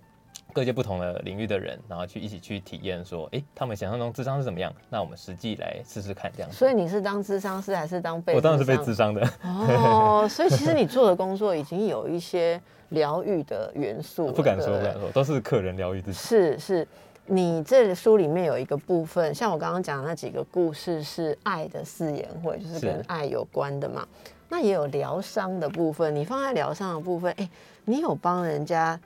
[0.53, 4.73] 各界不同的领域的人，然后去一起去体验说，哎，他们想象中智商是怎么样？
[4.89, 6.57] 那我们实际来试试看这样子。
[6.57, 8.33] 所以你是当智商师还是当被？
[8.33, 12.59] 我当然是被智商的，哦，所以其实你做的工作已经有一些
[12.89, 16.17] 疗愈的元素， 不敢说不敢说，都是客人疗愈自己。
[16.17, 16.87] 是是，
[17.25, 24.07] 你这书里面有一个部分，像我刚刚讲的那几个故事是爱的誓言会，就是是跟爱有关的嘛。
[24.49, 27.47] 那也有疗伤的部分，你放在疗伤的部分，哎，
[27.85, 28.99] 你有帮人家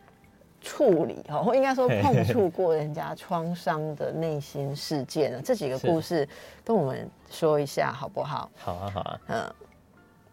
[0.63, 5.41] 处理哈，或应该说碰触过人家创伤的内心事件呢？
[5.43, 6.27] 这几个故事
[6.63, 8.49] 跟我们说一下好不好？
[8.55, 9.53] 好啊好啊，嗯，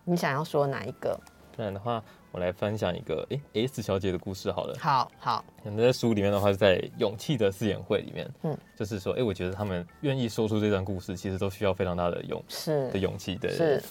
[0.04, 1.18] 你想要说哪一个？
[1.56, 4.76] 不然的话，我来分享一个诶 S 小姐的故事好了。
[4.78, 13.50] 好好，那在书里面的话是在勇气的四眼会里面，嗯嗯，就是说，哎、我觉得他们愿意说出这段故事，其实都需要非常大的勇是的勇气，对。
[13.50, 13.82] 是，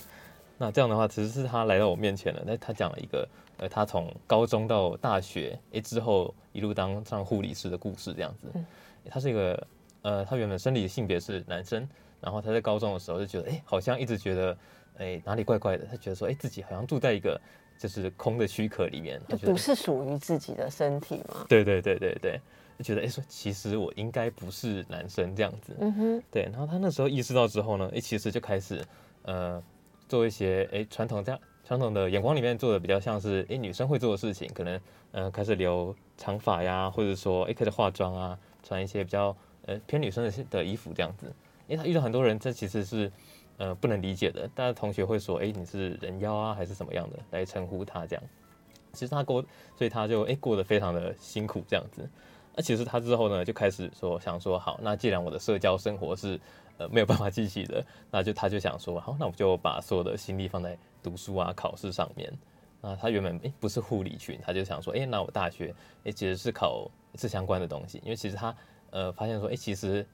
[0.57, 3.27] 那这样的话，其实是他来到我面前了，那他讲了一个，
[3.59, 8.47] 呃，他从高中到大学，哎、之后一路当上护理师的故事，这样子。
[8.53, 8.65] 嗯
[9.09, 9.67] 他是一个，
[10.01, 11.87] 呃，他原本生理性别是男生，
[12.21, 14.57] 然后他在高中的时候就觉得，哎、好像一直觉得，
[14.97, 17.39] 哎、哪里怪怪的，他觉得说，哎、自己好像住在一个
[17.79, 21.45] 就是空的躯壳里面，就不是属于自己的身体吗？
[21.47, 22.39] 对对对对对，
[22.77, 26.43] 就觉得哎、说其实我应该不是男生这样子，嗯哼，对。
[26.51, 28.85] 然后他那时候意识到之后呢，哎、其实就开始
[29.23, 29.63] 呃
[30.07, 41.31] 做一些哎传统这样传统的眼光里面做的比较像是哎、女生会做的事情，可能呃开始留长发呀，或者说哎、开始化妆啊，穿一些比较呃偏女生的的衣服这样子。
[41.67, 43.11] 因为他遇到很多人，这其实是
[43.57, 44.49] 呃不能理解的。
[44.55, 48.23] 大家同学会说，哎、你是人妖啊，还是什么样的来称呼他这样。
[48.93, 49.45] 其实他过，
[49.77, 52.09] 所以他就哎、过得非常的辛苦这样子。
[52.55, 56.39] 那其实他之后呢，就开始说想说，好，那既然我的社交生活是
[56.77, 62.31] 呃没有办法继续的，那就他就想说，好，那我就把所有的心力放在读书啊、考试上面。
[62.81, 68.55] 那他原本诶不是护理群，他就想说，诶，那我大学诶其实是考这相关的东西，因为其实他
[68.91, 70.05] 呃发现说，诶，其实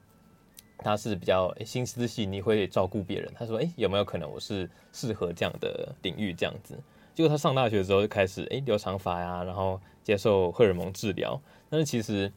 [0.78, 3.32] 他是比较诶心思细腻，会照顾别人。
[3.34, 6.76] 他说，诶，有没有可能我是适合这样的领域这样子？
[7.16, 11.40] 结果他上大学之后就开始诶留长发呀，然后接受荷尔蒙治疗。
[11.68, 12.30] 但是其实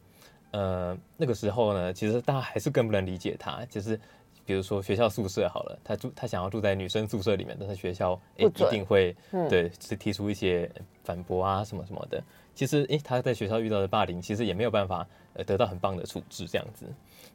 [0.50, 4.00] 呃那个时候呢，其实大家还是更不能理解他，就是。
[4.46, 10.68] 比如说学校宿舍好了，他住他想要住在女生宿舍里面，但是学校一定会嗯对是提出一些
[11.04, 12.20] 反驳啊什么什么的。
[12.52, 16.84] 其实诶他在学校遇到的霸凌，其实也没有办法呃得到很棒的处置这样子。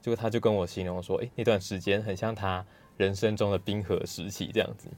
[0.01, 2.65] 结果他就跟我形容说，诶那段时间很像他
[2.97, 4.89] 人生中的冰河时期这样子。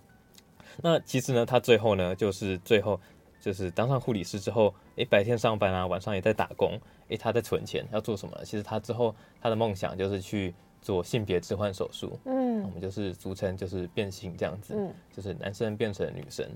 [0.82, 3.00] 那其实呢，他最后呢，就是最后
[3.42, 8.46] 就是当上护理师之后，诶，白天上班啊，晚上也在打工，诶，他在存钱，要做什么呢？
[8.46, 16.48] 其实他之后他的梦想就是去做性别置换手术，嗯我嗯们就是俗称就是变性这样子，嗯就是男生变成女生。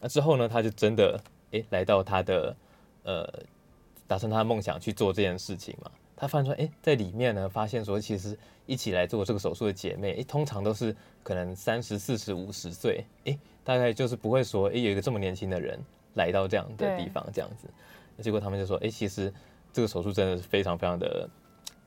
[0.00, 1.18] 那之后呢，他就真的
[1.52, 2.54] 诶来到他的
[3.04, 3.26] 呃
[4.06, 5.90] 达成他的梦想去做这件事情嘛。
[6.16, 15.78] 他发现说，诶，在里面呢，发现说，其实一起来做这个手术的姐妹，诶，通常都是可能三十四十五十岁，诶，大概就是不会说，诶，有一个这么年轻的人
[16.14, 17.66] 来到这样的地方这样子。
[18.22, 19.32] 结果他们就说，诶，其实
[19.72, 21.28] 这个手术真的是非常非常的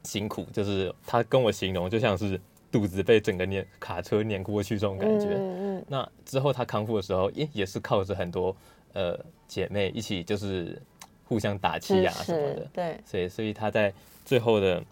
[0.03, 2.39] 辛苦，就是他跟我形容就像是
[2.71, 5.27] 肚子被整个碾卡车碾过去这种感觉。
[5.35, 8.53] 嗯嗯那之后他康复的时候，也也是靠着很多
[8.93, 10.81] 呃姐妹一起就是
[11.23, 13.93] 互相打气啊什么的，，对，所以所以他在
[14.25, 14.83] 最后的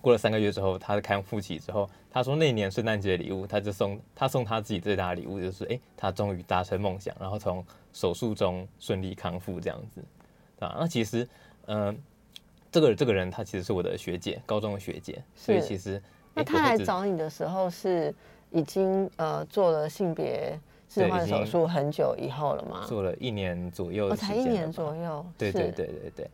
[0.00, 10.02] 过了三个月之后，他的康复期之后，他说那一年圣诞节的礼物，他就送他送他自己最大的礼物就是，哎、他终于达成梦想，然后从手术中顺利康复这样子，
[10.58, 11.28] 啊，那其实，
[11.66, 11.96] 嗯、
[12.72, 16.02] 这个这个人他其实是我的学姐，高中的学姐，所以其实
[16.34, 18.14] 那他来找你的时候是
[18.50, 20.58] 已经呃做了性别
[20.88, 22.84] 置换手术很久以后了吗？
[22.86, 25.26] 做了一年左右我、哦才一年左右。
[25.36, 26.30] 对对对对对。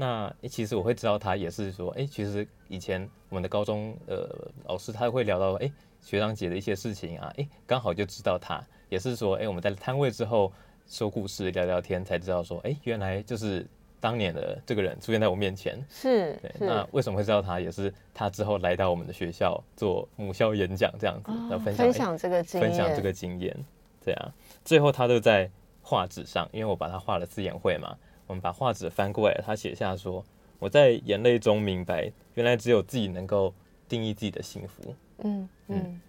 [0.00, 4.28] 那其实我会知道他也是说，哎、其实以前我们的高中呃
[4.64, 10.52] 老师他会聊到，哎、学长姐的一些事情啊，哎、刚好就知道他，也是说，哎、我们在摊位之后
[10.86, 13.66] 说故事聊聊天，才知道说，哎、原来就是
[13.98, 15.84] 当年的这个人出现在我面前。
[15.90, 17.58] 是对，那为什么会知道他？
[17.58, 23.56] 也是他之后来到我们的学校做母校演讲这样子，然后哦分享、分享这个经验，分享这个经验，
[24.04, 24.32] 对啊。
[24.64, 25.50] 最后他都在
[25.82, 27.96] 画纸上，因为我把他画了字眼会嘛，
[28.28, 30.24] 我们把画纸翻过来，他写下说
[30.60, 33.52] ：“我在眼泪中明白，原来只有自己能够
[33.88, 34.94] 定义自己的幸福。
[35.24, 35.82] 嗯嗯。
[35.84, 36.00] 嗯，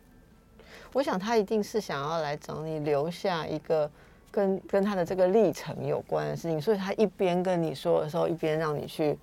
[0.94, 3.90] 我想他一定是想要来找你留下一个
[4.30, 9.18] 跟跟他的这个历程有关的事情，所以他一边跟你说的时候，一边让你去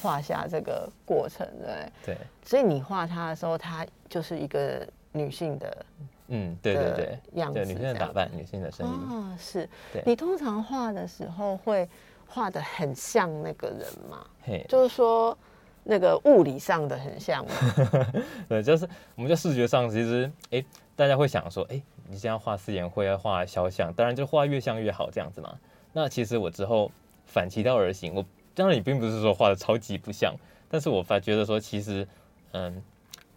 [0.00, 5.86] 画下这个过程，对不对。”对，所以你画他的时候，他就是一个女性的
[6.28, 9.68] 嗯，对对对，样子对女性的打扮，女性的声音，啊，是。
[9.92, 10.02] 对。
[10.06, 11.88] 你通常画的时候会
[12.32, 14.26] 画的很像那个人嘛？
[14.42, 15.36] 嘿，就是说
[15.84, 17.52] 那个物理上的很像吗？
[18.48, 20.64] 对，就是我们在视觉上，其实哎、
[20.96, 25.54] 大家会想说，哎、你现在画四眼会，要画肖像，当然就画越像越好这样子嘛。
[25.92, 26.90] 那其实我之后
[27.26, 30.34] 反其道而行，我当然也并不是说画的超级不像，
[30.70, 32.08] 但是我发觉得说，其实
[32.52, 32.82] 嗯，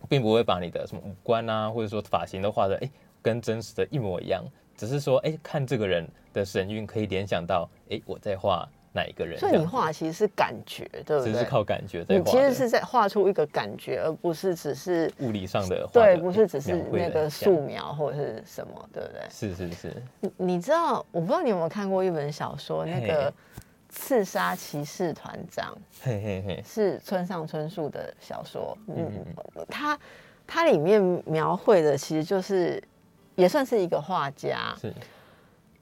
[0.08, 2.90] 并不会把你的什么五官啊，或者说发型都画的哎、
[3.22, 4.42] 跟真实的一模一样，
[4.78, 11.34] 只是说哎、看这个人的神韵可以联想到哎、我在画哪一个人所以你画其实是感觉，对不对？
[11.34, 19.22] 只是靠感觉在画你，其实是在画出一个感觉，而不是只是物理上的画对，不是只是那个素描或者是什么，对不对？
[19.30, 23.30] 是是是，你你知道，我不知道你有没有看过一本小说，那个
[23.90, 28.78] 《刺杀骑士团长嘿嘿嘿》，是村上春树的小说。
[28.88, 29.12] 嗯
[29.56, 30.00] 嗯，他
[30.48, 32.82] 他里面描绘的其实就是
[33.36, 34.94] 也算是一个画家，是。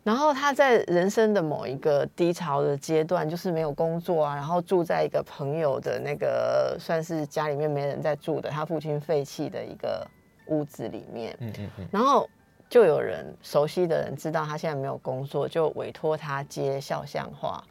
[0.03, 10.05] 然后他在人生的某一个低潮的阶段，就是没有工作啊，然后住在一个朋友的那个算是家里面没人在住的，他父亲废弃的一个
[10.47, 11.33] 屋子里面。
[11.39, 12.29] 嗯嗯嗯，然后
[12.69, 17.63] 就有人熟悉的人知道他现在没有工作，就委托他接肖像画。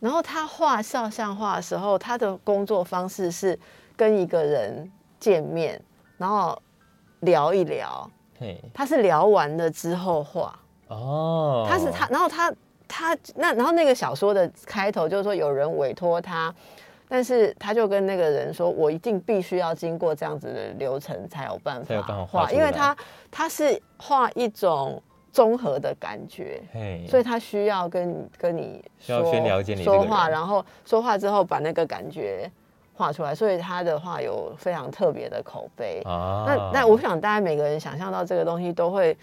[0.00, 3.56] 然后他画肖像画的时候，他的工作方式是
[3.96, 5.80] 跟一个人见面，
[6.18, 6.60] 然后
[7.20, 8.10] 聊一聊。
[8.38, 10.58] 嘿，他是聊完了之后画，
[10.90, 12.52] 哦，他是他，然后他
[12.86, 16.52] 他那然后那个小说的开头就是说有人委托他，
[17.08, 22.96] 但是他就跟那个人说，我一定必须要经过这样子的流程才有办法画因为他
[23.30, 25.00] 他是画一种
[25.32, 26.60] 综合的感觉。
[27.08, 32.50] 所以他需要跟跟你需要说先了解你说话，然后说话之后把那个感觉
[32.94, 36.02] 画出来，所以他的话有非常特别的口碑。
[36.04, 39.16] 啊，那那我想，大家每个人想象到这个东西都会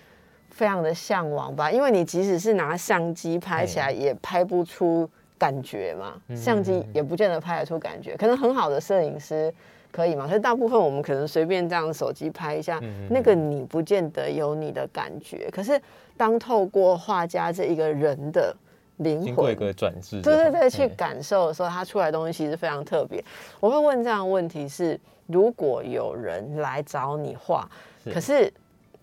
[0.58, 8.18] 非常的向往吧，因为你即使是拿相机拍起来，也拍不出感觉嘛，嗯相机也不见得拍得出感觉。
[8.18, 9.54] 可能很好的摄影师
[9.92, 15.48] 可以嘛，可是大部分我们可能随便这样手机拍一下，嗯那个你不见得有你的感觉。
[15.52, 15.80] 可是
[16.18, 18.52] 当透过画家这一个人的
[18.98, 23.24] 灵魂经过一个转世，对对对，去感受的时候，它出来的东西其实非常特别。
[23.60, 27.70] 我会问这样的问题是：如果有人来找你画，
[28.12, 28.52] 可是，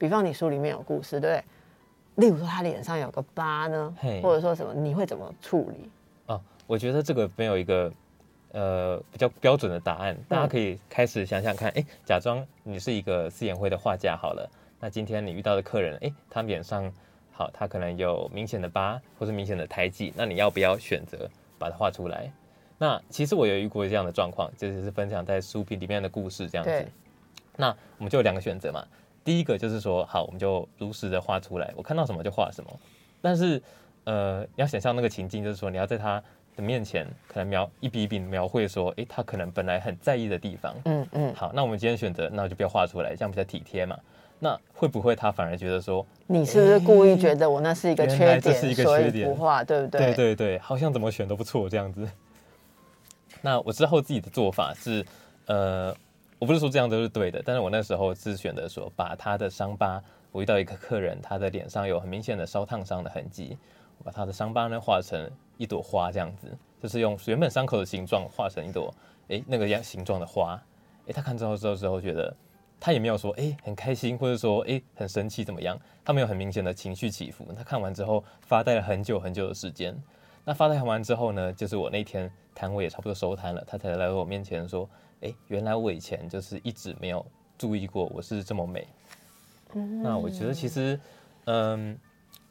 [0.05, 1.43] 比方你书里面有故事，对不
[2.17, 2.27] 对？
[2.27, 5.89] 例如说他脸上有个疤呢，或者说什么，你会怎么处理？
[6.27, 7.91] 哦，我觉得这个没有一个
[8.53, 14.47] 呃比较标准的答案，大家可以开始想想看，哎、假装你是一个四眼会的画家好了，
[14.79, 16.93] 那今天你遇到的客人，哎、他脸上
[17.33, 21.27] 好，他可能有明显的疤或是明显的胎记，那你要不要选择
[21.59, 22.31] 把它画出来？
[22.77, 26.87] 那其实我有遇过这样的状况，这就是分享在书评里面的故事这样子。
[27.57, 28.85] 那我们就有两个选择嘛，
[29.25, 32.71] 第一个就是说，好，我们就如实的画出来，我看到什么就画什么。
[33.23, 33.61] 但是，
[34.05, 36.23] 呃，你要想象那个情境，就是说你要在他
[36.55, 40.75] 的面前，可能描一笔一笔描绘说，诶，他可能本来很在意的地方。
[40.85, 43.99] 嗯嗯，好，那我们今天选择，那我就不要画出来，这样比较体贴嘛。
[44.41, 50.01] 那会不会他反而觉得说，你是不是故意觉得我那是一个缺点，来这是一个缺点不画，对不对？
[50.01, 52.07] 对对对，好像怎么选都不错这样子。
[53.41, 55.07] 那我之后自己的做法是，
[55.47, 55.97] 呃，
[56.45, 59.99] 我不是说这样都是对的，但是我那时候是选择说，把他的伤疤，
[60.31, 63.57] 我遇到一个客人，他的脸上有很明显的烧烫伤的痕迹，
[63.97, 65.27] 我把他的伤疤呢画成
[65.57, 68.95] 一朵花这样子，就是用原本伤口的形状画成一朵，
[69.29, 70.63] 诶那个样形状的花，
[71.07, 72.37] 诶他看之后之后之后觉得。
[72.79, 77.47] 他也没有说诶很开心，或者说诶很生气怎么样，他没有很明显的情绪起伏。
[77.57, 79.97] 他看完之后发呆了很久很久的时间，
[80.45, 84.87] 那发呆完之后呢，就是我那天摊位也差不多收摊了，他才来到我面前说
[85.25, 87.25] ：“哎，原来我以前就是一直没有
[87.59, 88.87] 注意过我是这么美。”
[90.03, 90.99] 那我觉得其实，
[91.47, 91.99] 嗯，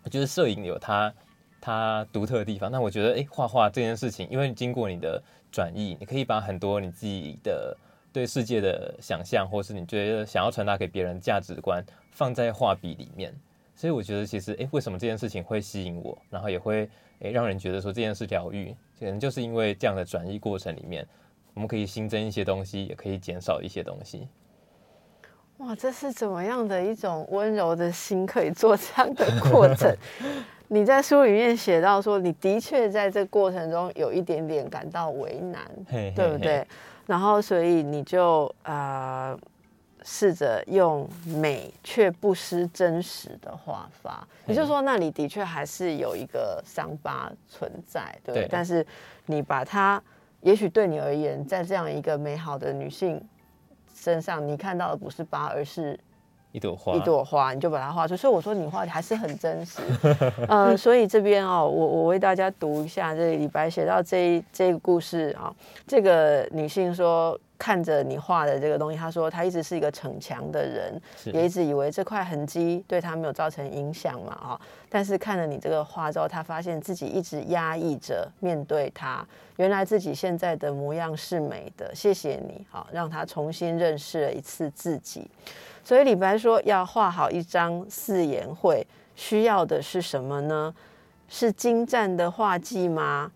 [0.04, 1.14] 我觉得摄影有它
[1.62, 2.70] 它独特的地方。
[2.70, 7.78] 那我觉得，哎，画画这件事情，因为经过你的转译，你可以把很多你自己的
[8.12, 13.34] 对世界的想象，或是你觉得想要传达给别人价值观，放在画笔里面。
[13.74, 16.90] 所以我觉得，其实，哎，为什么这件事情会吸引我，然后也会，
[17.22, 21.08] 哎，让人觉得说这件事疗愈，可能就是因为这样的转译过程里面，
[21.54, 24.28] 我们可以新增一些东西，也可以减少一些东西。
[25.58, 29.96] 哇，这是怎么样的一种温柔的心可以做这样的过程？
[30.68, 35.62] 你在书里面写到说，你的确在这过程中有一点点感到为难，
[36.16, 36.66] 对不对？
[37.06, 39.38] 然后，所以你就呃
[40.02, 48.48] 试着用美却不失真实的画法，也就是说，那里的确还是有一个伤疤存在，对。
[48.50, 48.84] 但是
[49.28, 50.02] 你把它，
[50.44, 53.22] 也许对你而言，在这样一个美好的女性。
[53.96, 56.00] 身上你看到的不是疤，而是
[56.52, 56.94] 一朵花。
[56.94, 58.16] 一朵花，你就把它画出。
[58.16, 59.82] 所以我说你画的还是很真实。
[60.48, 65.54] 呃，所以这边哦，我我为大家读一下这李白写到这这个故事啊。
[65.88, 67.40] 这个女性说。
[67.58, 74.62] 看着你画的这个东西，他说他一直是一个逞强的人，也一直以为这块痕迹对他没有造成影响嘛，哈。
[74.90, 79.26] 但是看了你这个画之后，他发现自己一直压抑着面对他，
[79.58, 81.94] 原来自己现在的模样是美的。
[81.96, 85.30] 谢谢你，好让他重新认识了一次自己。
[85.84, 88.86] 所以李白说，要画好一张四言会，
[89.16, 90.74] 需要的是什么呢？
[91.30, 93.32] 是精湛的画技吗？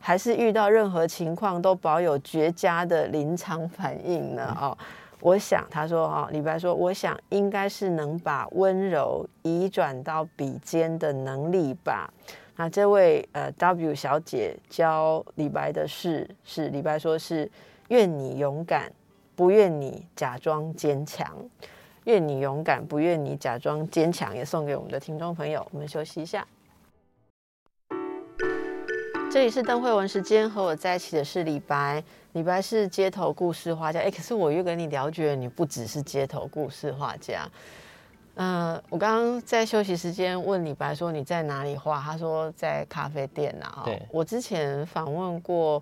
[0.00, 4.56] 还是遇到任何情况都保有绝佳的临场反应呢？
[4.60, 4.76] 哦，
[5.20, 12.12] 我想他说哦，李白说，我想应该是能把温柔移转到笔尖的能力吧。
[12.56, 17.50] 那这位呃 W 小姐教李白的事是李白说是
[17.88, 18.90] 愿你勇敢，
[19.36, 21.30] 不愿你假装坚强。
[22.04, 25.66] 愿你勇敢，不愿你假装坚强，也送给我们的听众朋友。
[25.70, 26.46] 我们休息一下。
[29.32, 32.02] 这里是邓慧文时间，和我在一起的是李白。
[32.32, 37.48] 李白是街头故事画家，哎，可是我又跟你了解，你不只是街头故事画家。
[38.34, 43.82] 嗯，我刚刚在休息时间问李白说你在哪里画，他说在咖啡店呐。
[43.84, 45.80] 对，我之前访问过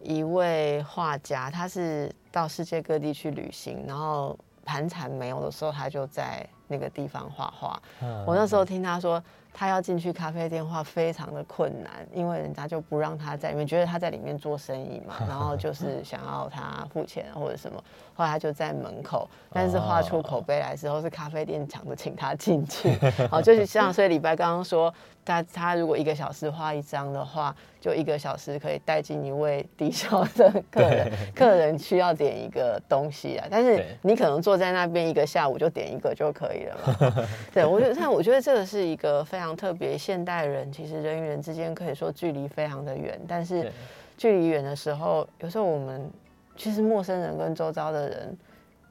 [0.00, 7.82] 一位画家，他是到世界各地去旅行，然后盘缠没有的时候，他就在那个地方画画。
[8.24, 9.20] 我那时候听他说。
[9.54, 17.82] 他要进去咖啡店话非常的困难，因为人家就不让他在里面，觉得他在里面做生意嘛， 然后就是想要他付钱或者什么，
[18.14, 22.90] 后来他就在门口，但是画出口碑来之后，是咖啡店抢着请他进去，
[23.30, 24.92] 好，就是像所以李白刚刚说。
[25.26, 37.28] 他他如果一个小时画一张的话，就一个小时可以带进一位低消的客人，客人需要点一个东西啊，但是你可能坐在那边一个下午就点一个就可以了嘛。
[37.52, 39.98] 对我觉得，但我觉得这个是一个非常特别。
[39.98, 43.70] 现代人其实人与人之间可以说距离非常的远，但是
[44.16, 46.10] 距离远的时候，有时候我们
[46.56, 48.38] 其实陌生人跟周遭的人，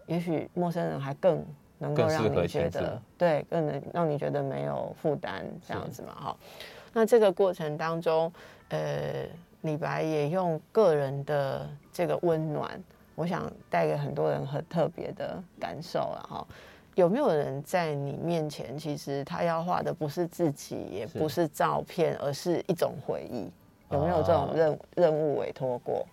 [0.05, 1.43] 也许陌生人还更。
[1.79, 6.15] 能够让你觉得对，更能让你觉得没有负担这样子嘛？
[6.15, 6.37] 哈，
[6.93, 8.31] 那这个过程当中，
[8.73, 9.27] 呃，
[9.61, 16.47] 李白也用个人的这个温暖，我想带给很多人很特别的感受了哈。
[16.95, 23.47] 有没有人在你面前，其实他要画的不是自己，也不是照片，而是一种回忆？
[23.91, 26.07] 有没有这种任任务委托过？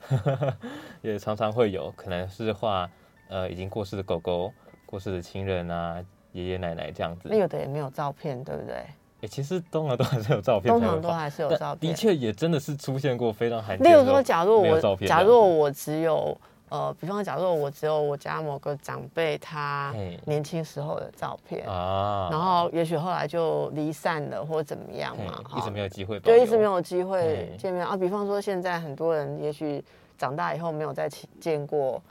[1.00, 2.90] 也常常会有可能是画
[3.28, 4.52] 呃已经过世的狗狗。
[4.84, 8.84] 过世的亲人啊，爷爷奶奶这样子，那有的也没有照片，对不对？
[9.22, 11.92] 哎，其实通常都还是有照片，通常都还是有照片。
[11.92, 13.86] 的确，也真的是出现过非常罕见。
[13.86, 16.36] 例如说，假如我，假如我只有
[16.68, 19.94] 呃，比方说，假如我只有我家某个长辈他
[20.24, 27.96] 年轻时候的照片啊，然后也许后来就离散了或怎么样嘛，一直没有机会，对一直没有机会见面啊。
[27.96, 29.84] 比方说，现在很多人也许
[30.16, 31.08] 长大以后没有再
[31.40, 32.02] 见过，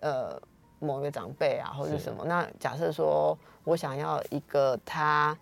[0.00, 0.40] 呃。
[0.80, 2.24] 某一个长辈啊，或者什么？
[2.26, 5.34] 那假设说我想要一个他，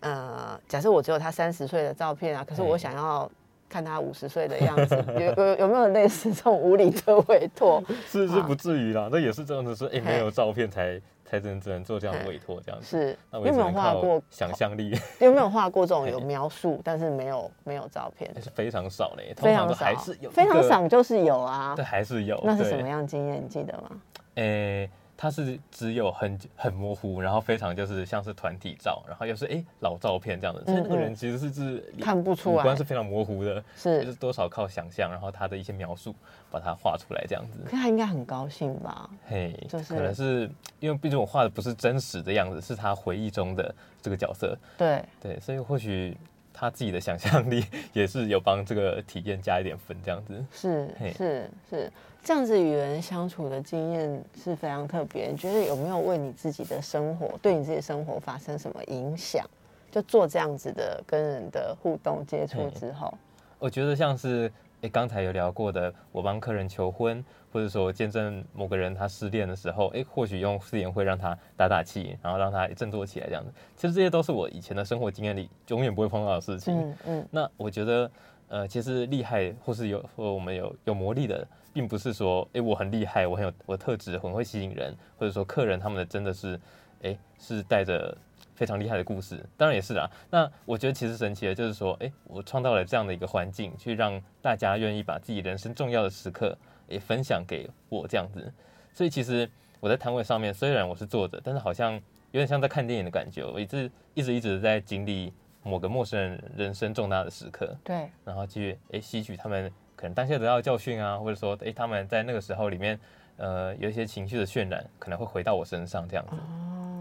[0.00, 3.30] 呃，假设我只有他三十岁的照片啊，可是我想要
[3.68, 7.82] 看他五十岁的样子， 有有有没有类似这种无理的委托？
[8.06, 12.86] 是是不至于啦，那也是这样子，说哎，没有照片才才只能只能做这样的委托这样子。
[12.86, 14.98] 是，有没有画过想象力？
[15.20, 18.30] 有没有画过这种有描述，但是没有没有照片？
[18.42, 21.74] 是非常少嘞，非常少，还是有，非常少就是有啊。
[21.76, 22.40] 对，还是有。
[22.44, 23.42] 那是什么样经验？
[23.44, 23.90] 你记得吗？
[24.36, 24.88] 诶，
[25.20, 32.60] 它是只有很很模糊，然后非常就是像是团体照，然后又是哎老照片这样的，所以那个人其实是是看不出来。
[32.60, 33.98] 五官是非常模糊的，是。
[33.98, 36.14] 就是是，多少靠想象，然后他的一些描述
[36.52, 37.58] 把它画出来这样子。
[37.64, 39.10] 可他应该很高兴吧？
[39.26, 40.48] 嘿，就是可能是
[40.78, 46.16] 因为毕竟我画的不是真实的样子，是他回忆中的这个角色，对，对，所以或许
[46.58, 50.44] 他自己的想象力 也是有帮这个体验加一点分这样子。
[50.52, 51.92] 是是是，
[52.24, 55.28] 这样子与人相处的经验是非常特别。
[55.28, 59.46] 你觉得有没有为你自己的生活，对你自己的生活发生什么影响？
[59.90, 63.12] 就做这样子的跟人的互动接触之后，
[63.58, 64.52] 我觉得像是
[64.82, 73.52] 诶刚才有聊过的，我帮客人求婚，或者说见证某个人他失恋的时候，诶，或许用誓言会让他打打气，然后让他振作起来这样子。
[73.76, 76.78] 其实这些都是我以前的生活经验里永远不会碰到的事情。
[76.78, 78.10] 嗯嗯，那我觉得，
[78.48, 86.58] 呃，其实厉害或是有或我们有有魔力的，并不是说，诶，我很厉害，我很有我特质，很会吸引人，或者说客人他们的真的是，
[87.02, 88.16] 诶，是带着
[88.58, 90.10] 非常厉害的故事，当然也是啦。
[90.30, 98.52] 那我觉得其实神奇的就是说，诶，我创造了这样的一个环境，去让大家愿意把自己人生重要的时刻，也分享给我这样子。
[98.92, 99.48] 所以其实
[99.78, 101.94] 我在摊位上面，虽然我是坐着，但是好像
[102.32, 105.32] 有点像在看电影的感觉，我一直一直一直在经历
[105.62, 107.76] 某个陌生人人生重大的时刻。
[107.84, 112.98] 对，然后去诶吸取他们可能当下得到的教训啊，或者说诶他们在那个时候里面
[113.36, 116.34] 呃有一些情绪的渲染，可能会回到我身上这样子。
[116.34, 116.97] 哦，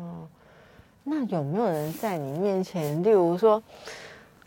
[1.09, 3.63] 那有没有人在你面前，例如说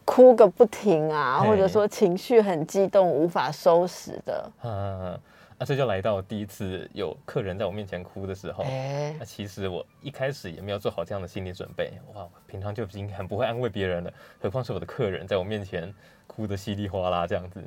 [0.05, 4.53] 哭个不停啊，或者说情绪很激动无法收拾的？
[4.63, 5.19] 嗯，
[5.57, 8.63] 啊这就来到第一次有客人在我面前哭的时候。
[8.65, 15.91] 哎那其实我一开始也没有做好这样的心理准备，哇，平常就已经很不会安慰别人了，何况是我的客人在我面前
[16.27, 17.63] 哭得稀里哗啦这样子。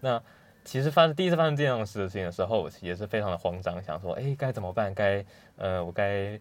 [0.00, 0.18] 那
[0.64, 4.94] 其实发生第一次发生这样的事情的时候，我也是非常的慌张，想说，哎，该怎么办？
[4.94, 5.22] 该
[5.56, 6.38] 呃，我该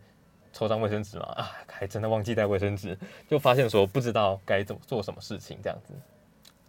[0.54, 1.26] 抽张卫生纸嘛？
[1.34, 2.98] 啊，还真的忘记带卫生纸，
[3.30, 5.94] 就发现说不知道该怎么做什么事情这样子。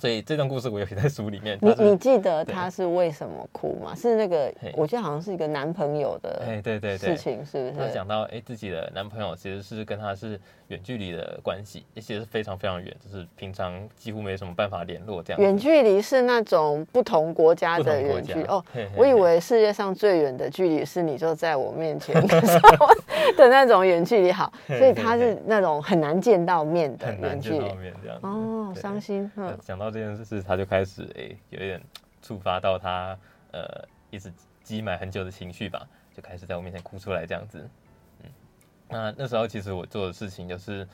[0.03, 1.57] 所以这段故事我有写在书里面。
[1.62, 3.94] 你你记得他是为什么哭吗？
[3.94, 7.86] 是那个，我记得好像是一个男朋友的哎，对对对事，情，是不是？
[7.86, 15.40] 他讲到，哎、自己的男朋友其实是跟他是远距离的关系，而且是非常非常远，就是平常几乎没什么办法联络这样。
[15.40, 22.12] 远距离是那种不同国家的远距哦嘿嘿，我以为世界上最远的距离是你就在我面前
[23.38, 27.61] 的那种远距离，好，嘿所以他是那种很难见到面的很难远距离。
[27.61, 28.18] 见到面这样。
[28.22, 31.80] 哦，伤心，嗯，呃讲到这件事，他就开始哎、有一点
[32.22, 33.16] 触发到他
[33.53, 34.32] 呃一直
[34.62, 35.86] 积满很久的情绪吧，
[36.16, 37.68] 就开始在我面前哭出来这样子。
[38.22, 38.30] 嗯，
[38.88, 40.86] 那那时候其实我做的事情就是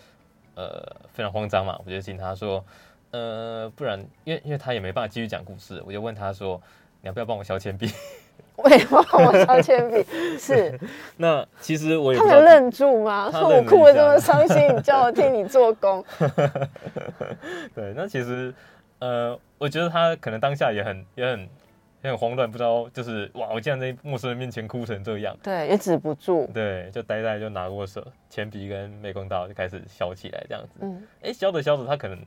[0.56, 2.64] 呃非常慌张嘛，我就请他说，
[3.12, 6.60] 呃，不然因为因为他也没办法继续讲故事，我就问他说，
[7.00, 7.90] 你要不要帮我削铅笔？
[8.58, 10.04] 为什么我削铅笔？
[10.36, 10.78] 是
[11.16, 13.30] 那其实我也他不知道们愣住吗？
[13.30, 16.04] 说 我哭的这么伤心，你叫我替你做工，
[17.72, 18.52] 对，那其实
[18.98, 21.40] 呃，我觉得他可能当下也很也很
[22.02, 25.36] 也很慌乱，不知道就是哇，我竟然在陌生人面前哭成这样。
[25.42, 30.78] 对，也止不住，对，就呆呆就拿过手铅笔跟美工刀就开始削起来这样子。
[30.80, 32.18] 嗯，哎，削着削着，他可能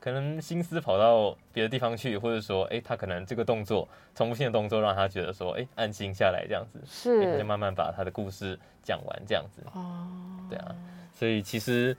[0.00, 9.62] 可能心思跑到别的地方去，或者说，哎，他可能这个动作重复性的动作让他觉得说，哎，安心下来这样子，诶他是就慢慢把他的故事讲完这样子。
[9.72, 10.06] 哦，
[10.50, 10.76] 对啊，
[11.14, 11.96] 所以其实，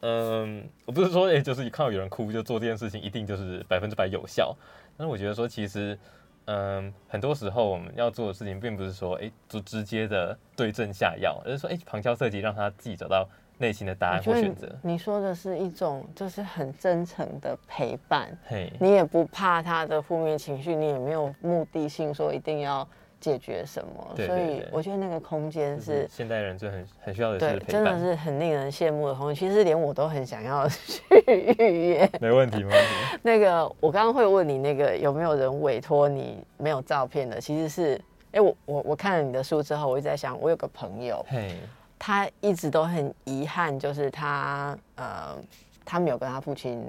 [0.00, 4.54] 嗯，我不是说，哎、就是看到有人哭就做这件事情，一定就是百分之百有效。
[4.96, 5.98] 但是我觉得说，其实，
[6.44, 13.28] 嗯，很多时候我们要做的事情，并不是说，哎、就直接的对症下药，而是说，哎、旁敲侧击，让他自己找到
[13.58, 14.68] 内心的答案或选择。
[14.82, 22.86] 你说的是一种就是很真诚的陪伴，嘿，你也不怕他的负面情绪，你也没有目的性说一定要
[23.20, 26.08] 解决什么，所以我觉得那个空间是是。
[26.08, 27.98] 现代人最很很需要的对真的。
[27.98, 29.34] 是很令人羡慕的空间。
[29.34, 31.02] 其实连我都很想要 去
[31.58, 32.10] 预约。
[32.20, 33.18] 没问题，没问题。
[33.22, 37.40] 那个，我刚刚会问你，那个有没有人委托你没有照片的？
[37.40, 38.00] 其实是，
[38.32, 41.24] 哎、我我我看了你的书之后，我一直在想，我有个朋友，
[41.98, 45.36] 他一直都很遗憾，就是他呃，
[45.84, 46.84] 他没有跟他父亲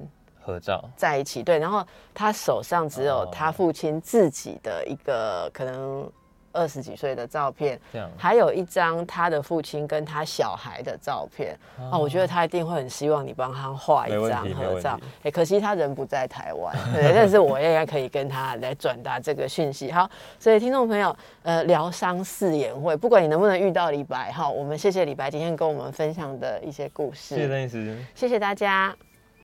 [0.48, 0.84] 合照。
[0.96, 6.10] 在一起，对，然后他手上只有哦他父亲自己的一个可能
[6.54, 11.56] 二十几岁的照片，这样还有一张他的父亲跟他小孩的照片。
[11.92, 15.04] 哦，我觉得他一定会很希望你帮他画一张合照题。
[15.24, 19.92] 哎，可惜他人不在台湾， 对，但是我应该可以跟他来转达这个讯息。
[19.92, 27.96] 好，所以听众朋友，呃，疗伤誓言会，不管你能不能遇到李白，哈，我们谢谢李白今天跟我们分享的一些故事，谢谢邓医师。
[28.16, 29.07] 谢谢大家。